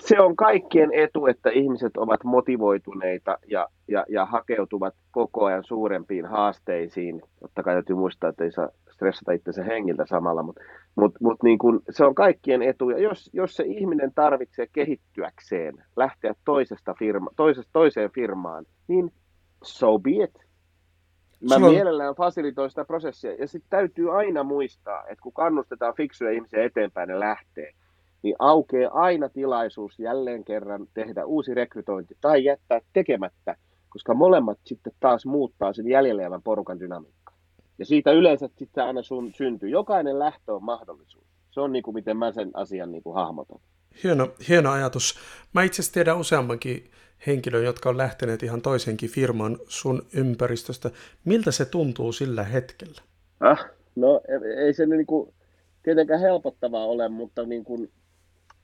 se 0.00 0.20
on 0.20 0.36
kaikkien 0.36 0.90
etu, 0.92 1.26
että 1.26 1.50
ihmiset 1.50 1.96
ovat 1.96 2.24
motivoituneita 2.24 3.38
ja, 3.46 3.68
ja, 3.88 4.04
ja 4.08 4.26
hakeutuvat 4.26 4.94
koko 5.10 5.44
ajan 5.44 5.64
suurempiin 5.64 6.26
haasteisiin. 6.26 7.22
Totta 7.40 7.62
kai 7.62 7.74
täytyy 7.74 7.96
muistaa, 7.96 8.30
että 8.30 8.44
ei 8.44 8.52
saa 8.52 8.68
stressata 8.90 9.32
itsensä 9.32 9.64
hengiltä 9.64 10.06
samalla, 10.06 10.42
mutta 10.42 10.62
mut, 10.94 11.14
mut 11.20 11.42
niin 11.42 11.58
kun, 11.58 11.82
se 11.90 12.04
on 12.04 12.14
kaikkien 12.14 12.62
etu. 12.62 12.90
Ja 12.90 12.98
jos, 12.98 13.30
jos 13.32 13.56
se 13.56 13.64
ihminen 13.66 14.12
tarvitsee 14.14 14.66
kehittyäkseen, 14.72 15.74
lähteä 15.96 16.34
toisesta 16.44 16.94
firma, 16.98 17.30
toisesta, 17.36 17.70
toiseen 17.72 18.10
firmaan, 18.14 18.64
niin 18.88 19.12
so 19.62 19.98
be 19.98 20.10
it. 20.10 20.49
Mä 21.40 21.54
Silloin... 21.54 21.74
mielellään 21.74 22.14
fasilitoin 22.14 22.70
sitä 22.70 22.84
prosessia. 22.84 23.34
Ja 23.34 23.48
sitten 23.48 23.70
täytyy 23.70 24.18
aina 24.18 24.42
muistaa, 24.42 25.02
että 25.02 25.22
kun 25.22 25.32
kannustetaan 25.32 25.94
fiksuja 25.96 26.30
ihmisiä 26.30 26.64
eteenpäin 26.64 27.08
ne 27.08 27.20
lähtee, 27.20 27.72
niin 28.22 28.36
aukeaa 28.38 28.94
aina 28.94 29.28
tilaisuus 29.28 29.98
jälleen 29.98 30.44
kerran 30.44 30.86
tehdä 30.94 31.24
uusi 31.24 31.54
rekrytointi 31.54 32.16
tai 32.20 32.44
jättää 32.44 32.80
tekemättä, 32.92 33.56
koska 33.88 34.14
molemmat 34.14 34.58
sitten 34.64 34.92
taas 35.00 35.26
muuttaa 35.26 35.72
sen 35.72 35.88
jäljellä 35.88 36.22
jäävän 36.22 36.42
porukan 36.42 36.80
dynamiikkaa. 36.80 37.34
Ja 37.78 37.86
siitä 37.86 38.12
yleensä 38.12 38.48
sitten 38.56 38.84
aina 38.84 39.02
sun 39.02 39.32
syntyy. 39.34 39.68
Jokainen 39.68 40.18
lähtö 40.18 40.54
on 40.54 40.64
mahdollisuus. 40.64 41.24
Se 41.50 41.60
on 41.60 41.72
niin 41.72 41.82
kuin 41.82 41.94
miten 41.94 42.16
mä 42.16 42.32
sen 42.32 42.50
asian 42.54 42.92
niin 42.92 43.02
kuin 43.02 43.14
hahmotan. 43.14 43.58
Hieno, 44.04 44.28
hieno 44.48 44.70
ajatus. 44.70 45.18
Mä 45.52 45.62
itse 45.62 45.82
asiassa 45.82 45.94
tiedän 45.94 46.18
useammankin 46.18 46.90
henkilön, 47.26 47.64
jotka 47.64 47.88
on 47.88 47.98
lähteneet 47.98 48.42
ihan 48.42 48.62
toisenkin 48.62 49.10
firman 49.10 49.58
sun 49.68 50.02
ympäristöstä. 50.14 50.90
Miltä 51.24 51.50
se 51.50 51.64
tuntuu 51.64 52.12
sillä 52.12 52.44
hetkellä? 52.44 53.02
Ah, 53.40 53.66
no 53.96 54.20
ei 54.56 54.72
se 54.72 54.86
niin 54.86 55.06
kuin, 55.06 55.34
tietenkään 55.82 56.20
helpottavaa 56.20 56.84
ole, 56.84 57.08
mutta 57.08 57.42
niin 57.42 57.64
kuin, 57.64 57.90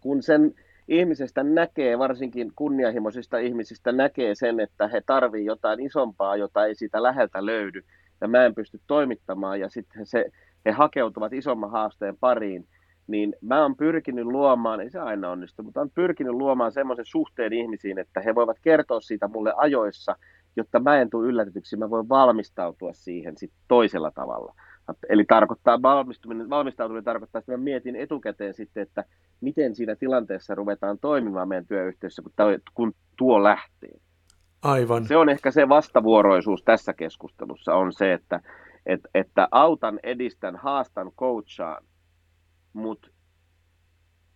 kun 0.00 0.22
sen 0.22 0.54
ihmisestä 0.88 1.42
näkee, 1.42 1.98
varsinkin 1.98 2.52
kunnianhimoisista 2.56 3.38
ihmisistä 3.38 3.92
näkee 3.92 4.34
sen, 4.34 4.60
että 4.60 4.88
he 4.88 5.02
tarvii 5.06 5.44
jotain 5.44 5.80
isompaa, 5.80 6.36
jota 6.36 6.66
ei 6.66 6.74
siitä 6.74 7.02
läheltä 7.02 7.46
löydy, 7.46 7.84
ja 8.20 8.28
mä 8.28 8.44
en 8.44 8.54
pysty 8.54 8.80
toimittamaan, 8.86 9.60
ja 9.60 9.70
sitten 9.70 10.06
se, 10.06 10.24
he 10.66 10.70
hakeutuvat 10.70 11.32
isomman 11.32 11.70
haasteen 11.70 12.16
pariin, 12.20 12.66
niin 13.06 13.34
mä 13.40 13.62
oon 13.62 13.76
pyrkinyt 13.76 14.24
luomaan, 14.24 14.80
ei 14.80 14.90
se 14.90 14.98
aina 14.98 15.30
onnistu, 15.30 15.62
mutta 15.62 15.80
olen 15.80 15.90
pyrkinyt 15.94 16.32
luomaan 16.32 16.72
semmoisen 16.72 17.04
suhteen 17.04 17.52
ihmisiin, 17.52 17.98
että 17.98 18.20
he 18.20 18.34
voivat 18.34 18.56
kertoa 18.62 19.00
siitä 19.00 19.28
mulle 19.28 19.54
ajoissa, 19.56 20.16
jotta 20.56 20.80
mä 20.80 21.00
en 21.00 21.10
tule 21.10 21.26
yllätetyksi, 21.26 21.76
mä 21.76 21.90
voin 21.90 22.08
valmistautua 22.08 22.92
siihen 22.92 23.36
sit 23.36 23.52
toisella 23.68 24.10
tavalla. 24.10 24.54
Eli 25.08 25.24
tarkoittaa 25.24 25.82
valmistuminen, 25.82 26.50
valmistautuminen 26.50 27.04
tarkoittaa, 27.04 27.38
että 27.38 27.52
mä 27.52 27.58
mietin 27.58 27.96
etukäteen 27.96 28.54
sitten, 28.54 28.82
että 28.82 29.04
miten 29.40 29.74
siinä 29.74 29.96
tilanteessa 29.96 30.54
ruvetaan 30.54 30.98
toimimaan 30.98 31.48
meidän 31.48 31.66
työyhteisössä, 31.66 32.22
kun, 32.22 32.60
kun 32.74 32.92
tuo 33.16 33.42
lähtee. 33.42 34.00
Aivan. 34.62 35.06
Se 35.06 35.16
on 35.16 35.28
ehkä 35.28 35.50
se 35.50 35.68
vastavuoroisuus 35.68 36.62
tässä 36.62 36.92
keskustelussa 36.92 37.74
on 37.74 37.92
se, 37.92 38.12
että, 38.12 38.40
että, 38.86 39.08
että 39.14 39.48
autan, 39.50 40.00
edistän, 40.02 40.56
haastan, 40.56 41.10
coachaan, 41.18 41.84
mutta 42.76 43.08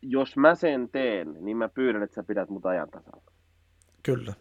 jos 0.02 0.36
mä 0.36 0.54
sen 0.54 0.88
teen, 0.88 1.36
niin 1.40 1.56
mä 1.56 1.68
pyydän, 1.68 2.02
että 2.02 2.14
sä 2.14 2.22
pidät 2.22 2.48
mut 2.48 2.66
ajan 2.66 2.90
tasalla. 2.90 3.32
Kyllä. 4.02 4.34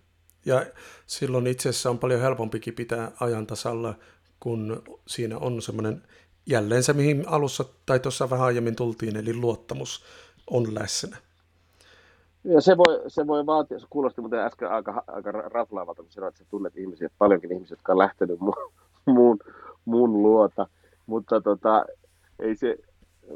Ja 0.46 0.66
silloin 1.06 1.48
itse 1.48 1.70
asiassa 1.70 1.90
on 1.90 2.00
paljon 2.00 2.22
helpompikin 2.22 2.74
pitää 2.74 3.12
ajan 3.20 3.48
tasalla, 3.48 3.96
kun 4.40 4.84
siinä 5.08 5.38
on 5.38 5.62
semmoinen, 5.62 6.04
jälleen 6.46 6.84
se 6.84 6.94
mihin 6.94 7.24
alussa 7.28 7.66
tai 7.86 8.00
tuossa 8.00 8.30
vähän 8.30 8.46
aiemmin 8.46 8.76
tultiin, 8.76 9.18
eli 9.18 9.34
luottamus 9.34 10.06
on 10.50 10.76
läsnä. 10.76 11.18
Ja 12.44 12.62
se 12.62 12.78
voi, 12.78 13.02
se 13.08 13.28
voi 13.28 13.46
vaatia, 13.46 13.80
se 13.80 13.88
kuulosti 13.90 14.22
muuten 14.22 14.40
äsken 14.40 14.72
aika, 14.72 15.04
aika 15.08 15.32
raflaavalta, 15.32 16.02
kun 16.02 16.12
sanoit, 16.12 16.36
että 16.36 16.44
sä 16.44 16.50
tunnet 16.50 16.78
ihmisiä, 16.78 17.10
paljonkin 17.18 17.52
ihmisiä, 17.52 17.74
jotka 17.74 17.92
on 17.92 17.98
lähtenyt 17.98 18.40
mun, 18.40 18.56
mun, 19.16 19.40
mun 19.86 20.24
luota, 20.24 20.68
mutta 21.06 21.42
tota, 21.42 21.86
ei 22.40 22.56
se, 22.56 22.78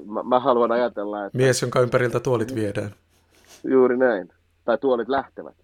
mä, 0.05 0.23
mä 0.23 0.39
haluan 0.39 0.71
ajatella, 0.71 1.25
että... 1.25 1.37
Mies, 1.37 1.61
jonka 1.61 1.79
ympäriltä 1.79 2.19
tuolit 2.19 2.55
viedään. 2.55 2.95
Juuri 3.63 3.97
näin. 3.97 4.29
Tai 4.65 4.77
tuolit 4.77 5.09
lähtevät. 5.09 5.55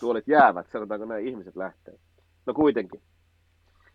Tuolit 0.00 0.28
jäävät, 0.28 0.70
sanotaanko 0.70 1.06
näin, 1.06 1.28
ihmiset 1.28 1.56
lähtee. 1.56 1.94
No 2.46 2.54
kuitenkin. 2.54 3.00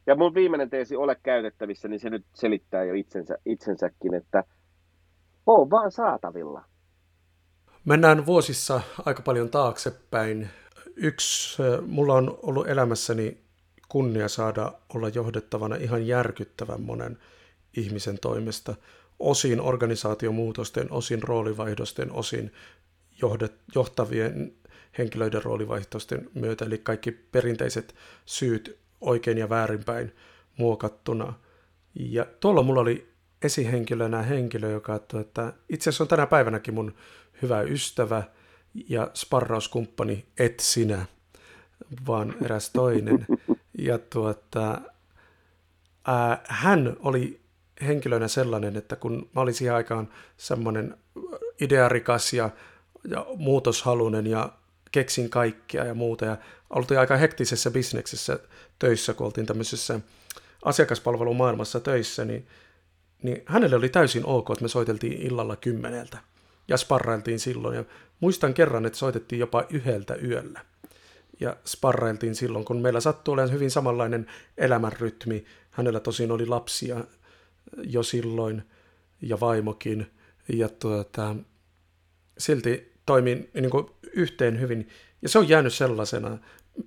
Ja 0.08 0.15
mun 0.15 0.34
viimeinen 0.34 0.69
teesi 0.69 0.95
ole 0.95 1.17
käytettävissä, 1.23 1.88
niin 1.88 1.99
se 1.99 2.10
nyt 2.10 2.26
selittää 2.34 2.84
jo 2.84 2.93
itsensä, 2.93 3.38
itsensäkin, 3.45 4.13
että 4.13 4.43
on 5.45 5.69
vaan 5.69 5.91
saatavilla. 5.91 6.63
Mennään 7.86 8.26
vuosissa 8.26 8.82
aika 9.06 9.21
paljon 9.21 9.49
taaksepäin. 9.49 10.49
Yksi, 10.95 11.62
mulla 11.88 12.13
on 12.13 12.39
ollut 12.43 12.67
elämässäni 12.67 13.38
kunnia 13.89 14.28
saada 14.28 14.73
olla 14.95 15.10
johdettavana 15.10 15.76
ihan 15.76 16.08
järkyttävän 16.08 16.82
monen 16.82 17.17
ihmisen 17.78 18.19
toimesta. 18.19 18.76
Osin 19.23 19.62
organisaatiomuutosten, 19.62 20.91
osin 20.91 21.23
roolivaihdosten, 21.23 22.12
osin 22.12 22.51
johdet, 23.21 23.53
johtavien 23.75 24.53
henkilöiden 24.97 25.43
roolivaihtoisten 25.43 26.29
myötä, 26.33 26.65
eli 26.65 26.77
kaikki 26.77 27.12
perinteiset 27.12 27.95
syyt 28.25 28.77
oikein 29.01 29.38
ja 29.38 29.49
väärinpäin 29.49 30.12
muokattuna. 30.57 31.33
Ja 31.95 32.25
tuolla 32.39 32.63
mulla 32.63 32.81
oli 32.81 33.07
esihenkilönä 33.41 34.21
henkilö, 34.21 34.71
joka 34.71 34.95
että 35.21 35.53
itse 35.69 35.89
asiassa 35.89 36.03
on 36.03 36.07
tänä 36.07 36.27
päivänäkin 36.27 36.73
mun 36.73 36.93
hyvä 37.41 37.62
ystävä 37.62 38.23
ja 38.89 39.12
sparrauskumppani, 39.13 40.25
et 40.38 40.59
sinä, 40.59 41.05
vaan 42.07 42.36
eräs 42.45 42.69
toinen. 42.69 43.25
Ja 43.77 43.97
tuota, 43.97 44.81
ää, 46.07 46.41
hän 46.47 46.97
oli 46.99 47.42
henkilönä 47.81 48.27
sellainen, 48.27 48.75
että 48.75 48.95
kun 48.95 49.29
mä 49.36 49.41
olin 49.41 49.53
siihen 49.53 49.75
aikaan 49.75 50.09
semmoinen 50.38 50.97
idearikas 51.62 52.33
ja, 52.33 52.49
ja 53.07 53.25
muutoshalunen 53.36 54.27
ja 54.27 54.53
keksin 54.91 55.29
kaikkea 55.29 55.86
ja 55.86 55.93
muuta. 55.93 56.25
Ja 56.25 56.38
oltiin 56.69 56.99
aika 56.99 57.17
hektisessä 57.17 57.71
bisneksessä 57.71 58.39
töissä, 58.79 59.13
kun 59.13 59.25
oltiin 59.25 59.47
tämmöisessä 59.47 59.99
asiakaspalvelumaailmassa 60.65 61.79
töissä, 61.79 62.25
niin, 62.25 62.47
niin 63.23 63.43
hänelle 63.45 63.75
oli 63.75 63.89
täysin 63.89 64.25
ok, 64.25 64.49
että 64.49 64.63
me 64.63 64.67
soiteltiin 64.67 65.21
illalla 65.21 65.55
kymmeneltä 65.55 66.17
ja 66.67 66.77
sparrailtiin 66.77 67.39
silloin. 67.39 67.75
Ja 67.75 67.83
muistan 68.19 68.53
kerran, 68.53 68.86
että 68.86 68.99
soitettiin 68.99 69.39
jopa 69.39 69.65
yhdeltä 69.69 70.15
yöllä. 70.15 70.62
Ja 71.39 71.57
sparrailtiin 71.65 72.36
silloin, 72.36 72.65
kun 72.65 72.81
meillä 72.81 72.99
sattui 72.99 73.33
olemaan 73.33 73.53
hyvin 73.53 73.71
samanlainen 73.71 74.27
elämänrytmi. 74.57 75.45
Hänellä 75.71 75.99
tosin 75.99 76.31
oli 76.31 76.45
lapsia 76.45 77.03
jo 77.84 78.04
silloin 78.04 78.63
ja 79.21 79.39
vaimokin. 79.39 80.08
Ja 80.54 80.69
tuota, 80.69 81.36
silti 82.38 82.93
toimin 83.06 83.49
niin 83.54 83.69
kuin 83.69 83.86
yhteen 84.13 84.60
hyvin. 84.60 84.89
Ja 85.21 85.30
se 85.30 85.39
on 85.39 85.49
jäänyt 85.49 85.73
sellaisena 85.73 86.38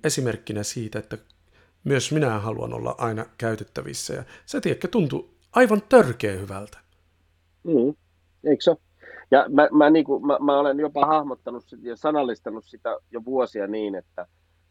esimerkkinä 0.03 0.63
siitä, 0.63 0.99
että 0.99 1.17
myös 1.83 2.11
minä 2.11 2.39
haluan 2.39 2.73
olla 2.73 2.95
aina 2.97 3.25
käytettävissä. 3.37 4.13
Ja 4.13 4.23
se 4.45 4.61
tiedätkö, 4.61 4.87
tuntuu 4.87 5.37
aivan 5.51 5.81
törkeä 5.89 6.33
hyvältä. 6.33 6.77
Mm, 7.63 7.95
eikö 8.43 8.63
se 8.63 8.75
Ja 9.31 9.45
mä, 9.49 9.67
mä, 9.71 9.89
niin 9.89 10.05
kuin, 10.05 10.25
mä, 10.25 10.37
mä 10.41 10.59
olen 10.59 10.79
jopa 10.79 11.05
hahmottanut 11.05 11.63
ja 11.81 11.95
sanallistanut 11.95 12.65
sitä 12.65 12.97
jo 13.11 13.25
vuosia 13.25 13.67
niin, 13.67 13.95
että 13.95 14.27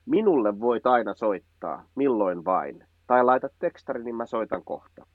minulle 0.06 0.60
voit 0.60 0.86
aina 0.86 1.14
soittaa, 1.14 1.84
milloin 1.94 2.44
vain. 2.44 2.84
Tai 3.06 3.24
laitat 3.24 3.52
tekstari, 3.58 4.04
niin 4.04 4.14
mä 4.14 4.26
soitan 4.26 4.64
kohta. 4.64 5.06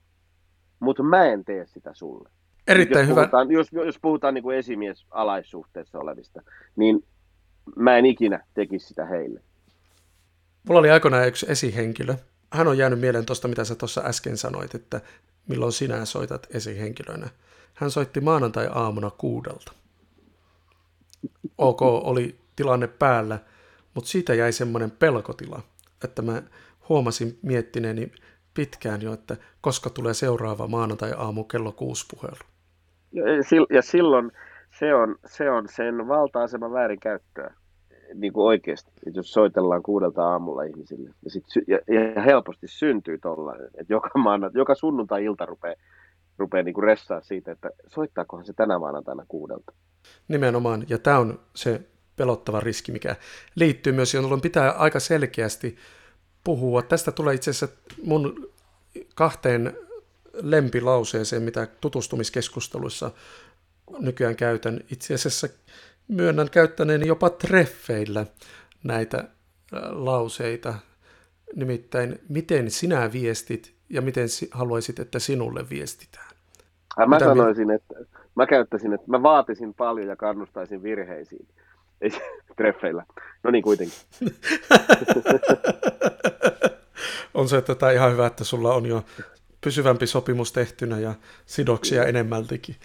Mutta 0.82 1.02
mä 1.02 1.24
en 1.24 1.44
tee 1.44 1.66
sitä 1.66 1.94
sulle. 1.94 2.28
Erittäin 2.66 3.02
jos 3.02 3.10
hyvä. 3.10 3.20
Puhutaan, 3.20 3.50
jos, 3.50 3.72
jos 3.72 3.98
puhutaan 4.02 4.34
niin 4.34 4.42
kuin 4.42 4.56
esimies-alaissuhteessa 4.56 5.98
olevista, 5.98 6.42
niin 6.76 7.04
mä 7.76 7.96
en 7.96 8.06
ikinä 8.06 8.44
tekisi 8.54 8.86
sitä 8.86 9.04
heille. 9.04 9.40
Mulla 10.68 10.80
oli 10.80 10.90
aikoinaan 10.90 11.28
yksi 11.28 11.46
esihenkilö. 11.48 12.14
Hän 12.52 12.68
on 12.68 12.78
jäänyt 12.78 13.00
mieleen 13.00 13.26
tuosta, 13.26 13.48
mitä 13.48 13.64
sä 13.64 13.74
tuossa 13.74 14.02
äsken 14.04 14.36
sanoit, 14.36 14.74
että 14.74 15.00
milloin 15.48 15.72
sinä 15.72 16.04
soitat 16.04 16.46
esihenkilönä. 16.54 17.28
Hän 17.74 17.90
soitti 17.90 18.20
maanantai-aamuna 18.20 19.10
kuudelta. 19.10 19.72
Ok, 21.58 21.82
oli 21.82 22.36
tilanne 22.56 22.86
päällä, 22.86 23.38
mutta 23.94 24.10
siitä 24.10 24.34
jäi 24.34 24.52
semmoinen 24.52 24.90
pelkotila, 24.90 25.62
että 26.04 26.22
mä 26.22 26.42
huomasin 26.88 27.38
miettineeni 27.42 28.12
pitkään 28.54 29.02
jo, 29.02 29.12
että 29.12 29.36
koska 29.60 29.90
tulee 29.90 30.14
seuraava 30.14 30.66
maanantai-aamu 30.66 31.44
kello 31.44 31.72
kuusi 31.72 32.06
puhelu. 32.10 32.44
Ja 33.70 33.82
silloin 33.82 34.32
se 34.78 34.94
on, 34.94 35.16
se 35.26 35.50
on 35.50 35.68
sen 35.68 36.08
valta-aseman 36.08 36.72
väärinkäyttöä 36.72 37.54
niin 38.14 38.32
kuin 38.32 38.46
oikeasti, 38.46 38.90
että 39.06 39.18
jos 39.18 39.32
soitellaan 39.32 39.82
kuudelta 39.82 40.28
aamulla 40.28 40.62
ihmisille, 40.62 41.10
ja, 41.24 41.30
sit, 41.30 41.44
ja, 41.66 41.78
ja 41.94 42.22
helposti 42.22 42.68
syntyy 42.68 43.18
tuollainen, 43.18 43.66
että 43.66 43.92
joka, 43.92 44.18
maana, 44.18 44.50
joka 44.54 44.74
sunnuntai-ilta 44.74 45.46
rupeaa, 45.46 45.74
rupeaa 46.38 46.62
niin 46.62 46.74
kuin 46.74 46.84
ressaa 46.84 47.20
siitä, 47.20 47.52
että 47.52 47.70
soittaakohan 47.86 48.44
se 48.44 48.52
tänä 48.52 48.78
maanantaina 48.78 49.24
kuudelta. 49.28 49.72
Nimenomaan, 50.28 50.84
ja 50.88 50.98
tämä 50.98 51.18
on 51.18 51.40
se 51.54 51.80
pelottava 52.16 52.60
riski, 52.60 52.92
mikä 52.92 53.16
liittyy 53.54 53.92
myös, 53.92 54.14
jolloin 54.14 54.40
pitää 54.40 54.70
aika 54.70 55.00
selkeästi 55.00 55.76
puhua. 56.44 56.82
Tästä 56.82 57.12
tulee 57.12 57.34
itse 57.34 57.50
asiassa 57.50 57.76
mun 58.02 58.50
kahteen 59.14 59.76
lempilauseeseen, 60.42 61.42
mitä 61.42 61.66
tutustumiskeskusteluissa 61.80 63.10
nykyään 63.98 64.36
käytän. 64.36 64.80
Itse 64.92 65.14
asiassa 65.14 65.48
myönnän 66.08 66.50
käyttäneeni 66.50 67.06
jopa 67.06 67.30
treffeillä 67.30 68.26
näitä 68.84 69.18
äh, 69.18 69.28
lauseita. 69.90 70.74
Nimittäin, 71.56 72.18
miten 72.28 72.70
sinä 72.70 73.12
viestit 73.12 73.74
ja 73.88 74.02
miten 74.02 74.28
haluaisit, 74.50 74.98
että 74.98 75.18
sinulle 75.18 75.70
viestitään. 75.70 76.30
Mä 76.98 77.06
Mitä 77.06 77.24
sanoisin, 77.24 77.66
mi- 77.66 77.74
että 77.74 77.94
mä 78.34 78.46
käyttäisin, 78.46 78.92
että 78.92 79.10
mä 79.10 79.22
vaatisin 79.22 79.74
paljon 79.74 80.08
ja 80.08 80.16
kannustaisin 80.16 80.82
virheisiin. 80.82 81.46
Ei 82.02 82.10
treffeillä. 82.56 83.04
No 83.42 83.50
niin 83.50 83.64
kuitenkin. 83.64 83.98
on 87.34 87.48
se 87.48 87.56
että 87.56 87.74
tämä 87.74 87.92
ihan 87.92 88.12
hyvä, 88.12 88.26
että 88.26 88.44
sulla 88.44 88.74
on 88.74 88.86
jo 88.86 89.04
pysyvämpi 89.60 90.06
sopimus 90.06 90.52
tehtynä 90.52 90.98
ja 90.98 91.14
sidoksia 91.46 92.04
enemmältikin. 92.04 92.76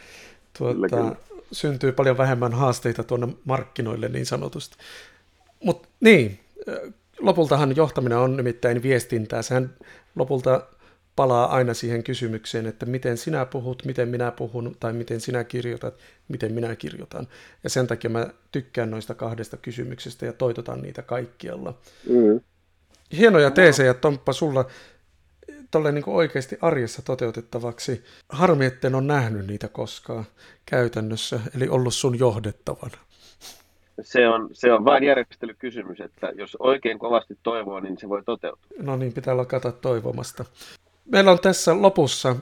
Tuota, 0.57 0.73
kyllä, 0.73 0.89
kyllä. 0.89 1.15
Syntyy 1.51 1.91
paljon 1.91 2.17
vähemmän 2.17 2.53
haasteita 2.53 3.03
tuonne 3.03 3.27
markkinoille 3.45 4.09
niin 4.09 4.25
sanotusti. 4.25 4.77
Mutta 5.63 5.87
niin, 5.99 6.39
lopultahan 7.19 7.75
johtaminen 7.75 8.17
on 8.17 8.37
nimittäin 8.37 8.83
viestintää. 8.83 9.41
Sehän 9.41 9.73
lopulta 10.15 10.61
palaa 11.17 11.45
aina 11.55 11.73
siihen 11.73 12.03
kysymykseen, 12.03 12.65
että 12.65 12.85
miten 12.85 13.17
sinä 13.17 13.45
puhut, 13.45 13.85
miten 13.85 14.09
minä 14.09 14.31
puhun, 14.31 14.75
tai 14.79 14.93
miten 14.93 15.21
sinä 15.21 15.43
kirjoitat, 15.43 15.97
miten 16.27 16.53
minä 16.53 16.75
kirjoitan. 16.75 17.27
Ja 17.63 17.69
sen 17.69 17.87
takia 17.87 18.09
mä 18.09 18.27
tykkään 18.51 18.91
noista 18.91 19.15
kahdesta 19.15 19.57
kysymyksestä 19.57 20.25
ja 20.25 20.33
toitotan 20.33 20.81
niitä 20.81 21.01
kaikkialla. 21.01 21.73
Mm. 22.09 22.39
Hienoja 23.17 23.51
teesejä, 23.51 23.93
Tomppa, 23.93 24.33
sulla 24.33 24.65
tolle 25.71 25.91
niin 25.91 26.03
oikeasti 26.07 26.57
arjessa 26.61 27.01
toteutettavaksi. 27.01 28.03
Harmi, 28.29 28.65
etten 28.65 28.95
ole 28.95 29.03
nähnyt 29.03 29.47
niitä 29.47 29.67
koskaan 29.67 30.25
käytännössä, 30.65 31.39
eli 31.55 31.67
ollut 31.67 31.93
sun 31.93 32.19
johdettavana. 32.19 32.97
Se 34.01 34.27
on, 34.27 34.49
se 34.53 34.73
on 34.73 34.85
vain 34.85 35.03
järjestelykysymys, 35.03 36.01
että 36.01 36.31
jos 36.35 36.57
oikein 36.59 36.99
kovasti 36.99 37.37
toivoo, 37.43 37.79
niin 37.79 37.97
se 37.97 38.09
voi 38.09 38.23
toteutua. 38.25 38.65
No 38.81 38.97
niin, 38.97 39.13
pitää 39.13 39.37
lakata 39.37 39.71
toivomasta. 39.71 40.45
Meillä 41.11 41.31
on 41.31 41.39
tässä 41.39 41.81
lopussa 41.81 42.35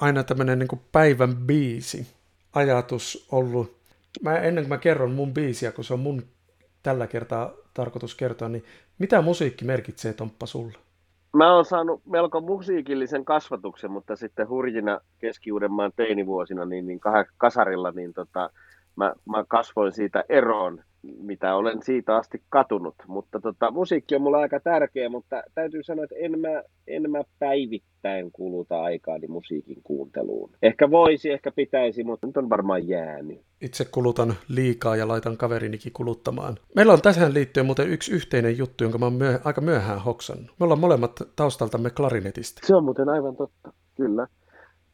aina 0.00 0.24
tämmöinen 0.24 0.58
niin 0.58 0.80
päivän 0.92 1.36
biisi 1.36 2.06
ajatus 2.52 3.28
ollut. 3.32 3.76
Mä, 4.22 4.38
ennen 4.38 4.64
kuin 4.64 4.68
mä 4.68 4.78
kerron 4.78 5.10
mun 5.10 5.34
biisiä, 5.34 5.72
kun 5.72 5.84
se 5.84 5.94
on 5.94 6.00
mun 6.00 6.22
tällä 6.82 7.06
kertaa 7.06 7.52
tarkoitus 7.74 8.14
kertoa, 8.14 8.48
niin 8.48 8.64
mitä 8.98 9.22
musiikki 9.22 9.64
merkitsee 9.64 10.12
Tomppa 10.12 10.46
sulle? 10.46 10.78
Mä 11.32 11.54
oon 11.54 11.64
saanut 11.64 12.02
melko 12.06 12.40
musiikillisen 12.40 13.24
kasvatuksen, 13.24 13.90
mutta 13.90 14.16
sitten 14.16 14.48
hurjina 14.48 15.00
keski-Uudenmaan 15.18 15.92
teinivuosina, 15.96 16.64
niin, 16.64 16.86
niin 16.86 17.00
kasarilla, 17.36 17.90
niin 17.90 18.14
tota, 18.14 18.50
mä, 18.96 19.14
mä 19.28 19.44
kasvoin 19.48 19.92
siitä 19.92 20.24
eroon 20.28 20.84
mitä 21.20 21.54
olen 21.54 21.82
siitä 21.82 22.16
asti 22.16 22.42
katunut. 22.48 22.94
Mutta 23.06 23.40
tota, 23.40 23.70
musiikki 23.70 24.14
on 24.14 24.22
mulle 24.22 24.38
aika 24.38 24.60
tärkeä, 24.60 25.08
mutta 25.08 25.42
täytyy 25.54 25.82
sanoa, 25.82 26.04
että 26.04 26.16
en 26.18 26.40
mä, 26.40 26.62
en 26.86 27.10
mä 27.10 27.22
päivittäin 27.38 28.32
kuluta 28.32 28.82
aikaani 28.82 29.26
musiikin 29.26 29.82
kuunteluun. 29.84 30.50
Ehkä 30.62 30.90
voisi, 30.90 31.30
ehkä 31.30 31.50
pitäisi, 31.50 32.04
mutta 32.04 32.26
nyt 32.26 32.36
on 32.36 32.50
varmaan 32.50 32.88
jäänyt. 32.88 33.40
Itse 33.60 33.84
kulutan 33.84 34.34
liikaa 34.48 34.96
ja 34.96 35.08
laitan 35.08 35.36
kaverinikin 35.36 35.92
kuluttamaan. 35.92 36.56
Meillä 36.74 36.92
on 36.92 37.02
tähän 37.02 37.34
liittyen 37.34 37.66
muuten 37.66 37.90
yksi 37.90 38.12
yhteinen 38.12 38.58
juttu, 38.58 38.84
jonka 38.84 38.98
mä 38.98 39.06
oon 39.06 39.14
myö- 39.14 39.40
aika 39.44 39.60
myöhään 39.60 40.00
hoksannut. 40.00 40.46
Me 40.60 40.64
ollaan 40.64 40.80
molemmat 40.80 41.12
taustaltamme 41.36 41.90
klarinetista. 41.90 42.66
Se 42.66 42.76
on 42.76 42.84
muuten 42.84 43.08
aivan 43.08 43.36
totta, 43.36 43.72
kyllä. 43.94 44.26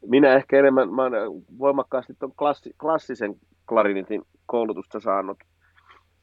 Minä 0.07 0.35
ehkä 0.35 0.59
enemmän, 0.59 0.93
mä 0.93 1.03
oon 1.03 1.11
voimakkaasti 1.59 2.13
tuon 2.19 2.31
klassi, 2.35 2.75
klassisen 2.81 3.35
klarinetin 3.69 4.21
koulutusta 4.45 4.99
saanut 4.99 5.37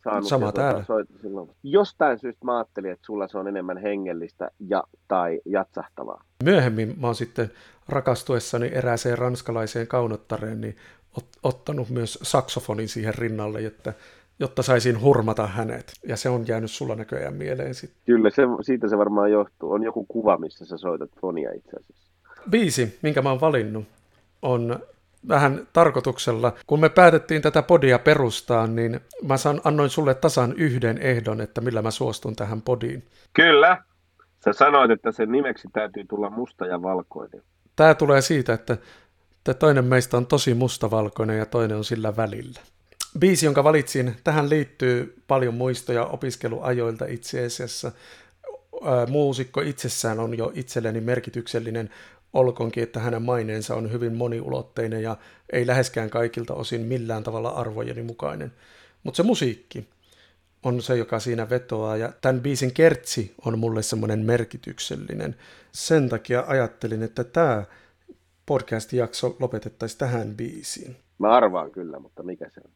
saanut. 0.04 0.28
Sama 0.28 0.52
täällä. 0.52 0.84
Silloin. 1.22 1.50
Jostain 1.62 2.18
syystä 2.18 2.44
mä 2.44 2.56
ajattelin, 2.56 2.90
että 2.90 3.06
sulla 3.06 3.28
se 3.28 3.38
on 3.38 3.48
enemmän 3.48 3.78
hengellistä 3.78 4.50
ja, 4.68 4.84
tai 5.08 5.40
jatsahtavaa. 5.46 6.24
Myöhemmin 6.44 6.94
mä 7.00 7.06
oon 7.06 7.14
sitten 7.14 7.50
rakastuessani 7.88 8.70
erääseen 8.74 9.18
ranskalaiseen 9.18 9.86
kaunottareen, 9.86 10.60
niin 10.60 10.76
ot, 11.16 11.26
ottanut 11.42 11.90
myös 11.90 12.18
saksofonin 12.22 12.88
siihen 12.88 13.14
rinnalle, 13.14 13.66
että, 13.66 13.92
jotta 14.38 14.62
saisin 14.62 15.00
hurmata 15.00 15.46
hänet. 15.46 15.92
Ja 16.06 16.16
se 16.16 16.28
on 16.28 16.44
jäänyt 16.48 16.70
sulla 16.70 16.94
näköjään 16.94 17.34
mieleen 17.34 17.74
sitten. 17.74 18.00
Kyllä, 18.06 18.30
se, 18.30 18.42
siitä 18.62 18.88
se 18.88 18.98
varmaan 18.98 19.32
johtuu. 19.32 19.72
On 19.72 19.82
joku 19.82 20.04
kuva, 20.04 20.36
missä 20.38 20.64
sä 20.64 20.76
soitat 20.76 21.10
fonia 21.20 21.52
itse 21.52 21.76
asiassa. 21.76 22.10
Biisi, 22.50 22.98
minkä 23.02 23.22
mä 23.22 23.30
oon 23.30 23.40
valinnut, 23.40 23.84
on 24.42 24.78
vähän 25.28 25.68
tarkoituksella. 25.72 26.52
Kun 26.66 26.80
me 26.80 26.88
päätettiin 26.88 27.42
tätä 27.42 27.62
podia 27.62 27.98
perustaa, 27.98 28.66
niin 28.66 29.00
mä 29.22 29.36
san, 29.36 29.60
annoin 29.64 29.90
sulle 29.90 30.14
tasan 30.14 30.52
yhden 30.52 30.98
ehdon, 30.98 31.40
että 31.40 31.60
millä 31.60 31.82
mä 31.82 31.90
suostun 31.90 32.36
tähän 32.36 32.62
podiin. 32.62 33.06
Kyllä. 33.32 33.84
Sä 34.44 34.52
sanoit, 34.52 34.90
että 34.90 35.12
sen 35.12 35.32
nimeksi 35.32 35.68
täytyy 35.72 36.04
tulla 36.04 36.30
musta 36.30 36.66
ja 36.66 36.82
valkoinen. 36.82 37.42
Tämä 37.76 37.94
tulee 37.94 38.20
siitä, 38.20 38.52
että, 38.52 38.72
että 39.36 39.54
toinen 39.54 39.84
meistä 39.84 40.16
on 40.16 40.26
tosi 40.26 40.54
mustavalkoinen 40.54 41.38
ja 41.38 41.46
toinen 41.46 41.76
on 41.76 41.84
sillä 41.84 42.16
välillä. 42.16 42.60
Biisi, 43.18 43.46
jonka 43.46 43.64
valitsin, 43.64 44.16
tähän 44.24 44.50
liittyy 44.50 45.22
paljon 45.28 45.54
muistoja 45.54 46.04
opiskeluajoilta 46.04 47.04
itse 47.08 47.44
asiassa. 47.44 47.92
Muusikko 49.08 49.60
itsessään 49.60 50.20
on 50.20 50.38
jo 50.38 50.52
itselleni 50.54 51.00
merkityksellinen 51.00 51.90
olkonkin, 52.32 52.82
että 52.82 53.00
hänen 53.00 53.22
maineensa 53.22 53.74
on 53.74 53.92
hyvin 53.92 54.14
moniulotteinen 54.14 55.02
ja 55.02 55.16
ei 55.52 55.66
läheskään 55.66 56.10
kaikilta 56.10 56.54
osin 56.54 56.80
millään 56.80 57.22
tavalla 57.22 57.48
arvojeni 57.48 58.02
mukainen. 58.02 58.52
Mutta 59.02 59.16
se 59.16 59.22
musiikki 59.22 59.88
on 60.62 60.82
se, 60.82 60.96
joka 60.96 61.20
siinä 61.20 61.50
vetoaa, 61.50 61.96
ja 61.96 62.12
tämän 62.20 62.40
biisin 62.40 62.74
kertsi 62.74 63.34
on 63.44 63.58
mulle 63.58 63.82
semmoinen 63.82 64.18
merkityksellinen. 64.18 65.36
Sen 65.72 66.08
takia 66.08 66.44
ajattelin, 66.46 67.02
että 67.02 67.24
tämä 67.24 67.64
podcast-jakso 68.46 69.36
lopetettaisiin 69.40 69.98
tähän 69.98 70.36
biisiin. 70.36 70.96
Mä 71.18 71.30
arvaan 71.30 71.70
kyllä, 71.70 71.98
mutta 71.98 72.22
mikä 72.22 72.50
se 72.54 72.60
on? 72.64 72.70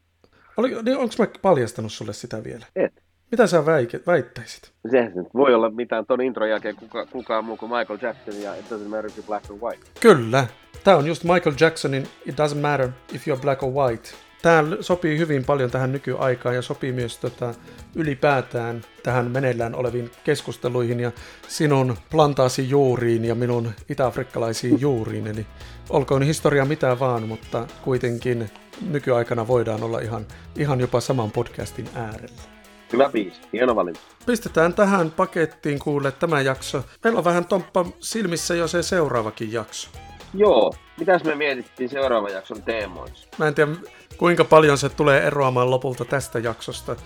Oli, 0.57 0.83
niin 0.83 0.99
onko 0.99 1.15
mä 1.19 1.27
paljastanut 1.43 1.93
sulle 1.93 2.13
sitä 2.13 2.45
vielä? 2.45 2.67
Et. 2.77 3.04
Mitä 3.35 3.47
sä 3.47 3.67
väittäisit? 4.07 4.73
Se 4.91 5.13
voi 5.35 5.55
olla 5.55 5.71
mitään 5.71 6.07
ton 6.07 6.21
intron 6.21 6.51
jälkeen 6.51 6.77
kuka, 6.77 7.07
kukaan 7.07 7.45
muu 7.45 7.57
kuin 7.57 7.73
Michael 7.73 7.99
Jackson 8.03 8.43
ja 8.43 8.55
It 8.55 8.65
Doesn't 8.71 8.89
Matter 8.89 9.07
If 9.07 9.19
You're 9.19 9.27
Black 9.27 9.51
or 9.51 9.57
White. 9.61 9.87
Kyllä. 10.01 10.47
Tämä 10.85 10.97
on 10.97 11.07
just 11.07 11.25
Michael 11.25 11.57
Jacksonin 11.61 12.09
It 12.27 12.35
Doesn't 12.35 12.61
Matter 12.61 12.89
If 13.13 13.29
You're 13.29 13.41
Black 13.41 13.63
or 13.63 13.71
White. 13.71 14.09
Tämä 14.43 14.65
sopii 14.81 15.19
hyvin 15.19 15.45
paljon 15.45 15.71
tähän 15.71 15.93
nykyaikaan 15.93 16.55
ja 16.55 16.63
sopii 16.63 16.93
myös 16.93 17.19
tota, 17.19 17.55
ylipäätään 17.95 18.81
tähän 19.03 19.31
meneillään 19.31 19.75
oleviin 19.75 20.11
keskusteluihin 20.25 21.01
ja 21.01 21.13
sinun 21.49 21.97
plantaasi 22.11 22.71
juuriin 22.71 23.25
ja 23.25 23.35
minun 23.35 23.73
itä-afrikkalaisiin 23.89 24.81
juuriin. 24.81 25.27
Eli 25.27 25.47
olkoon 25.91 26.23
historia 26.23 26.65
mitä 26.65 26.99
vaan, 26.99 27.29
mutta 27.29 27.67
kuitenkin 27.83 28.51
nykyaikana 28.91 29.49
voidaan 29.49 29.83
olla 29.83 30.01
ihan, 30.01 30.27
ihan 30.57 30.81
jopa 30.81 31.01
saman 31.01 31.31
podcastin 31.31 31.89
äärellä. 31.95 32.54
Hyvä 32.95 33.09
biisi, 33.09 33.41
hieno 33.53 33.77
valinta. 33.77 34.01
Pistetään 34.27 34.75
tähän 34.75 35.11
pakettiin 35.11 35.79
kuule 35.79 36.13
tämä 36.13 36.41
jakso. 36.41 36.85
Meillä 37.05 37.19
on 37.19 37.25
vähän 37.25 37.45
tomppa 37.45 37.85
silmissä 38.01 38.55
jo 38.55 38.69
se 38.69 38.83
seuraavakin 38.83 39.53
jakso. 39.53 39.89
Joo, 40.35 40.75
mitäs 40.99 41.25
me 41.25 41.35
mietittiin 41.35 41.89
seuraavan 41.89 42.33
jakson 42.33 42.63
teemoissa? 42.63 43.29
Mä 43.39 43.49
en 43.49 43.55
tiedä 43.55 43.73
kuinka 44.17 44.45
paljon 44.45 44.79
se 44.79 44.89
tulee 44.89 45.27
eroamaan 45.27 45.71
lopulta 45.71 46.05
tästä 46.05 46.39
jaksosta, 46.39 46.97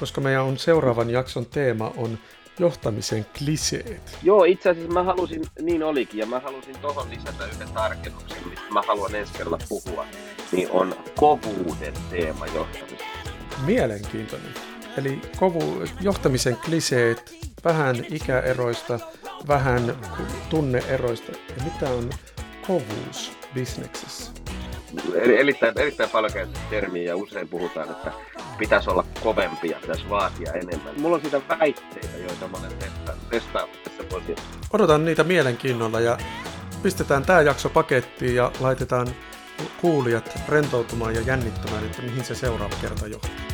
koska 0.00 0.20
meidän 0.20 0.42
on 0.42 0.58
seuraavan 0.58 1.10
jakson 1.10 1.46
teema 1.46 1.92
on 1.96 2.18
johtamisen 2.58 3.26
kliseet. 3.38 4.18
Joo, 4.22 4.44
itse 4.44 4.70
asiassa 4.70 4.92
mä 4.92 5.02
halusin, 5.02 5.42
niin 5.62 5.82
olikin, 5.82 6.20
ja 6.20 6.26
mä 6.26 6.40
halusin 6.40 6.78
tuohon 6.78 7.10
lisätä 7.10 7.44
yhden 7.54 7.68
tarkennuksen, 7.74 8.48
mistä 8.48 8.72
mä 8.72 8.82
haluan 8.82 9.14
ensi 9.14 9.32
kerralla 9.32 9.58
puhua, 9.68 10.06
niin 10.52 10.70
on 10.70 10.94
kovuuden 11.16 11.94
teema 12.10 12.46
johtamisessa. 12.46 13.04
Mielenkiintoinen. 13.66 14.69
Eli 15.00 15.20
kovu, 15.36 15.82
johtamisen 16.00 16.56
kliseet, 16.56 17.34
vähän 17.64 17.96
ikäeroista, 18.10 18.98
vähän 19.48 19.96
tunneeroista 20.50 21.32
ja 21.32 21.64
mitä 21.64 21.90
on 21.90 22.10
kovuus 22.66 23.32
bisneksessä? 23.54 24.32
Erittäin, 25.14 25.78
erittäin 25.78 26.10
paljon 26.10 26.32
termiä 26.70 27.02
ja 27.02 27.16
usein 27.16 27.48
puhutaan, 27.48 27.90
että 27.90 28.12
pitäisi 28.58 28.90
olla 28.90 29.04
kovempia, 29.22 29.78
pitäisi 29.80 30.08
vaatia 30.10 30.52
enemmän. 30.52 31.00
Mulla 31.00 31.16
on 31.16 31.22
siitä 31.22 31.40
väitteitä, 31.48 32.16
joita 32.18 32.48
mä 32.48 32.58
olen 32.58 32.72
testannut 33.30 33.82
tässä 33.84 34.04
vuosien. 34.10 34.38
Odotan 34.72 35.04
niitä 35.04 35.24
mielenkiinnolla 35.24 36.00
ja 36.00 36.18
pistetään 36.82 37.24
tämä 37.24 37.40
jakso 37.40 37.68
pakettiin 37.68 38.34
ja 38.34 38.52
laitetaan 38.60 39.08
kuulijat 39.80 40.38
rentoutumaan 40.48 41.14
ja 41.14 41.20
jännittämään, 41.20 41.84
että 41.84 42.02
mihin 42.02 42.24
se 42.24 42.34
seuraava 42.34 42.76
kerta 42.80 43.06
johtaa. 43.06 43.49